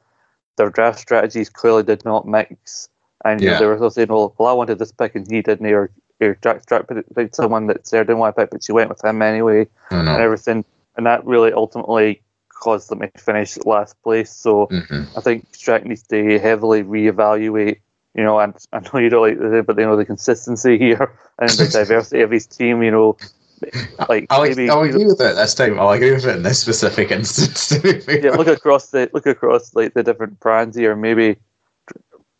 their 0.56 0.70
draft 0.70 0.98
strategies 0.98 1.48
clearly 1.50 1.82
did 1.82 2.04
not 2.04 2.26
mix. 2.26 2.88
And 3.24 3.40
you 3.40 3.46
know, 3.46 3.52
Yeah. 3.54 3.58
they 3.60 3.66
were 3.66 3.76
still 3.76 3.90
saying, 3.90 4.08
well, 4.08 4.34
well, 4.38 4.48
I 4.48 4.52
wanted 4.52 4.78
this 4.78 4.92
pick 4.92 5.14
and 5.14 5.30
he 5.30 5.42
didn't, 5.42 5.66
or, 5.66 5.90
or 6.20 6.38
Jack 6.42 6.64
Strack 6.64 6.86
picked 7.14 7.36
someone 7.36 7.66
that 7.68 7.86
Sarah 7.86 8.04
didn't 8.04 8.18
want 8.18 8.34
to 8.36 8.42
pick, 8.42 8.50
but 8.50 8.64
she 8.64 8.72
went 8.72 8.88
with 8.90 9.04
him 9.04 9.22
anyway 9.22 9.66
and 9.90 10.08
everything, 10.08 10.64
and 10.96 11.06
that 11.06 11.24
really 11.24 11.52
ultimately 11.52 12.22
caused 12.48 12.88
them 12.90 13.00
to 13.00 13.10
finish 13.18 13.58
last 13.64 14.00
place. 14.02 14.30
So 14.32 14.66
Mhm. 14.68 15.06
I 15.16 15.20
think 15.20 15.50
Strack 15.52 15.84
needs 15.84 16.02
to 16.08 16.38
heavily 16.38 16.82
reevaluate. 16.84 17.78
You 18.14 18.22
know, 18.24 18.38
and 18.38 18.54
I 18.74 18.80
know 18.80 19.00
you 19.00 19.08
don't 19.08 19.22
like 19.22 19.38
it, 19.40 19.66
but 19.66 19.78
you 19.78 19.86
know 19.86 19.96
the 19.96 20.04
consistency 20.04 20.78
here 20.86 21.12
and 21.38 21.50
the 21.50 21.66
diversity 21.66 22.20
of 22.22 22.30
his 22.30 22.46
team. 22.46 22.82
You 22.82 22.90
know, 22.90 23.16
like 24.08 24.26
I'll, 24.28 24.42
maybe 24.42 24.68
I'll 24.68 24.82
agree 24.82 25.06
with 25.06 25.20
it 25.20 25.34
this 25.34 25.54
time. 25.54 25.80
I'll 25.80 25.90
agree 25.90 26.12
with 26.12 26.26
it 26.26 26.36
in 26.36 26.42
this 26.42 26.58
specific 26.60 27.10
instance. 27.10 27.68
To 27.70 27.80
be 27.80 28.00
fair. 28.00 28.20
yeah, 28.24 28.30
look 28.32 28.48
across 28.48 28.90
the 28.90 29.08
look 29.14 29.26
across 29.26 29.74
like 29.74 29.94
the 29.94 30.02
different 30.02 30.38
brands 30.40 30.76
here. 30.76 30.94
Maybe, 30.94 31.36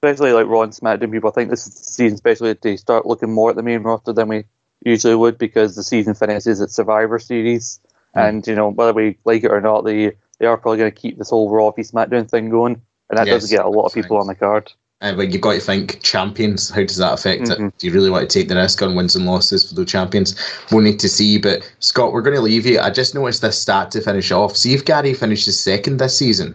especially 0.02 0.32
like 0.32 0.46
Raw 0.48 0.62
and 0.62 0.72
SmackDown 0.72 1.12
people, 1.12 1.30
I 1.30 1.32
think 1.32 1.50
this 1.50 1.66
is 1.66 1.74
the 1.74 1.84
season, 1.84 2.14
especially 2.14 2.54
to 2.54 2.76
start 2.76 3.06
looking 3.06 3.32
more 3.32 3.50
at 3.50 3.56
the 3.56 3.62
main 3.62 3.82
roster 3.82 4.12
than 4.12 4.28
we 4.28 4.44
usually 4.84 5.14
would 5.14 5.38
because 5.38 5.76
the 5.76 5.84
season 5.84 6.14
finishes 6.14 6.60
at 6.60 6.70
Survivor 6.70 7.18
Series, 7.18 7.78
Mm. 8.14 8.28
and 8.28 8.46
you 8.46 8.54
know 8.54 8.68
whether 8.68 8.92
we 8.92 9.16
like 9.24 9.42
it 9.42 9.50
or 9.50 9.60
not, 9.62 9.86
they 9.86 10.12
they 10.38 10.44
are 10.46 10.58
probably 10.58 10.76
going 10.78 10.92
to 10.92 11.00
keep 11.00 11.16
this 11.18 11.30
whole 11.30 11.48
Raw 11.50 11.70
v 11.70 11.80
SmackDown 11.82 12.28
thing 12.28 12.50
going, 12.50 12.82
and 13.08 13.18
that 13.18 13.26
Yes, 13.26 13.42
does 13.42 13.50
get 13.50 13.64
a 13.64 13.68
lot 13.70 13.86
of 13.86 13.94
people 13.94 14.18
on 14.18 14.26
the 14.26 14.34
card. 14.34 14.70
Uh, 15.00 15.14
but 15.14 15.32
you've 15.32 15.40
got 15.40 15.54
to 15.54 15.60
think 15.60 16.02
champions. 16.02 16.68
How 16.68 16.82
does 16.82 16.98
that 16.98 17.14
affect 17.14 17.44
Mhm. 17.44 17.68
it? 17.68 17.78
Do 17.78 17.86
you 17.86 17.92
really 17.92 18.10
want 18.10 18.28
to 18.28 18.38
take 18.38 18.48
the 18.48 18.56
risk 18.56 18.82
on 18.82 18.94
wins 18.94 19.16
and 19.16 19.24
losses 19.24 19.66
for 19.68 19.74
the 19.74 19.84
champions? 19.86 20.34
We'll 20.70 20.82
need 20.82 21.00
to 21.00 21.08
see. 21.08 21.38
But 21.38 21.62
Scott, 21.78 22.12
we're 22.12 22.20
going 22.22 22.36
to 22.36 22.42
leave 22.42 22.66
you. 22.66 22.78
I 22.80 22.90
just 22.90 23.14
noticed 23.14 23.40
this 23.40 23.58
stat 23.58 23.90
to 23.92 24.00
finish 24.02 24.30
off. 24.30 24.56
See 24.58 24.74
if 24.74 24.84
Gary 24.84 25.14
finishes 25.14 25.58
second 25.58 25.96
this 25.98 26.16
season. 26.18 26.54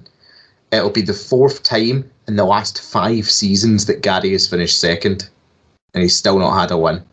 It'll 0.71 0.89
be 0.89 1.01
the 1.01 1.13
fourth 1.13 1.63
time 1.63 2.09
in 2.27 2.35
the 2.35 2.45
last 2.45 2.81
five 2.81 3.29
seasons 3.29 3.85
that 3.85 4.01
Gary 4.01 4.31
has 4.31 4.47
finished 4.47 4.79
second, 4.79 5.29
and 5.93 6.03
he's 6.03 6.15
still 6.15 6.39
not 6.39 6.59
had 6.59 6.71
a 6.71 6.77
win. 6.77 7.03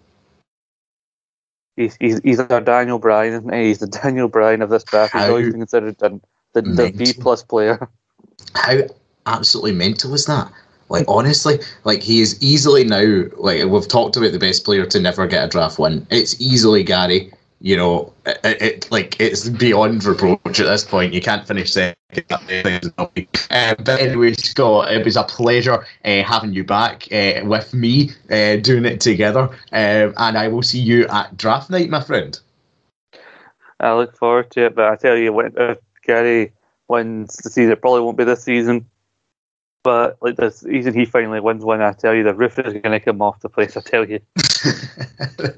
He's 1.77 1.97
he's, 2.01 2.21
he's 2.21 2.41
our 2.41 2.61
Daniel 2.61 2.99
Bryan, 2.99 3.35
isn't 3.35 3.55
he? 3.55 3.65
He's 3.67 3.79
the 3.79 3.87
Daniel 3.87 4.29
Bryan 4.29 4.63
of 4.63 4.71
this 4.71 4.85
draft. 4.85 5.13
He's 5.13 5.23
How 5.23 5.29
always 5.31 5.51
been 5.51 5.61
considered 5.61 5.99
the 5.99 6.21
the, 6.53 6.63
the 6.63 6.93
B 6.93 7.13
plus 7.13 7.43
player. 7.43 7.89
How 8.55 8.81
absolutely 9.27 9.73
mental 9.73 10.15
is 10.15 10.27
that? 10.27 10.51
Like 10.89 11.05
honestly, 11.09 11.59
like 11.85 12.03
he 12.03 12.21
is 12.21 12.41
easily 12.43 12.85
now. 12.85 13.25
Like 13.37 13.65
we've 13.65 13.89
talked 13.89 14.17
about 14.17 14.33
the 14.33 14.39
best 14.39 14.65
player 14.65 14.87
to 14.87 15.01
never 15.01 15.27
get 15.27 15.45
a 15.45 15.49
draft 15.49 15.79
win. 15.79 16.07
It's 16.11 16.41
easily 16.41 16.83
Gary. 16.83 17.33
You 17.61 17.77
know, 17.77 18.13
it, 18.27 18.39
it 18.45 18.91
like 18.91 19.19
it's 19.21 19.49
beyond 19.49 20.05
reproach 20.05 20.61
at 20.61 20.67
this 20.67 20.85
point. 20.85 21.15
You 21.15 21.21
can't 21.21 21.47
finish 21.47 21.73
second. 21.73 21.97
Um, 22.99 23.77
but 23.85 24.01
anyway, 24.01 24.35
Scott, 24.35 24.93
it 24.93 25.05
was 25.05 25.17
a 25.17 25.25
pleasure 25.25 25.87
uh, 26.05 26.23
having 26.23 26.53
you 26.53 26.65
back 26.65 27.09
uh, 27.11 27.41
with 27.45 27.73
me, 27.73 28.11
uh, 28.31 28.57
doing 28.57 28.85
it 28.85 29.01
together. 29.01 29.49
Um, 29.73 30.15
and 30.17 30.39
I 30.39 30.49
will 30.49 30.63
see 30.63 30.81
you 30.81 31.07
at 31.09 31.37
draft 31.37 31.71
night, 31.71 31.89
my 31.89 32.01
friend. 32.01 32.39
I 33.81 33.95
look 33.95 34.17
forward 34.17 34.51
to 34.53 34.67
it, 34.67 34.75
but 34.75 34.87
I 34.87 34.97
tell 34.97 35.17
you, 35.17 35.33
when 35.33 35.55
Gary 36.05 36.53
wins 36.89 37.37
the 37.37 37.51
season, 37.51 37.73
it 37.73 37.81
probably 37.81 38.03
won't 38.03 38.19
be 38.19 38.25
this 38.25 38.45
season. 38.45 38.87
But 39.85 40.17
like 40.23 40.37
the 40.37 40.51
season 40.51 40.95
he 40.95 41.05
finally 41.05 41.41
wins 41.41 41.63
one, 41.63 41.83
I 41.83 41.93
tell 41.93 42.15
you, 42.15 42.23
the 42.25 42.35
roof 42.35 42.59
is 42.59 42.73
going 42.73 42.91
to 42.91 43.01
come 43.01 43.21
off 43.21 43.41
the 43.41 43.51
place. 43.51 43.77
I 43.77 43.83
tell 43.83 44.09
you. 44.09 44.19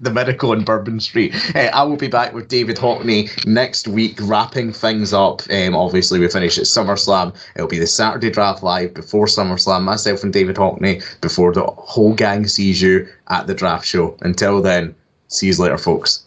the 0.00 0.10
medical 0.12 0.52
in 0.52 0.64
Bourbon 0.64 0.98
Street. 0.98 1.32
Uh, 1.54 1.70
I 1.72 1.84
will 1.84 1.96
be 1.96 2.08
back 2.08 2.34
with 2.34 2.48
David 2.48 2.76
Hockney 2.76 3.46
next 3.46 3.86
week, 3.86 4.18
wrapping 4.20 4.72
things 4.72 5.12
up. 5.12 5.42
Um, 5.48 5.76
obviously, 5.76 6.18
we 6.18 6.28
finish 6.28 6.58
at 6.58 6.64
SummerSlam. 6.64 7.36
It'll 7.54 7.68
be 7.68 7.78
the 7.78 7.86
Saturday 7.86 8.28
Draft 8.28 8.64
Live 8.64 8.94
before 8.94 9.26
SummerSlam. 9.26 9.82
Myself 9.84 10.24
and 10.24 10.32
David 10.32 10.56
Hockney 10.56 11.04
before 11.20 11.52
the 11.52 11.64
whole 11.64 12.12
gang 12.12 12.48
sees 12.48 12.82
you 12.82 13.06
at 13.28 13.46
the 13.46 13.54
draft 13.54 13.86
show. 13.86 14.16
Until 14.22 14.60
then, 14.60 14.92
see 15.28 15.46
you 15.46 15.54
later, 15.54 15.78
folks. 15.78 16.26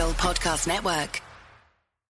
Podcast 0.10 0.68
Network. 0.68 1.31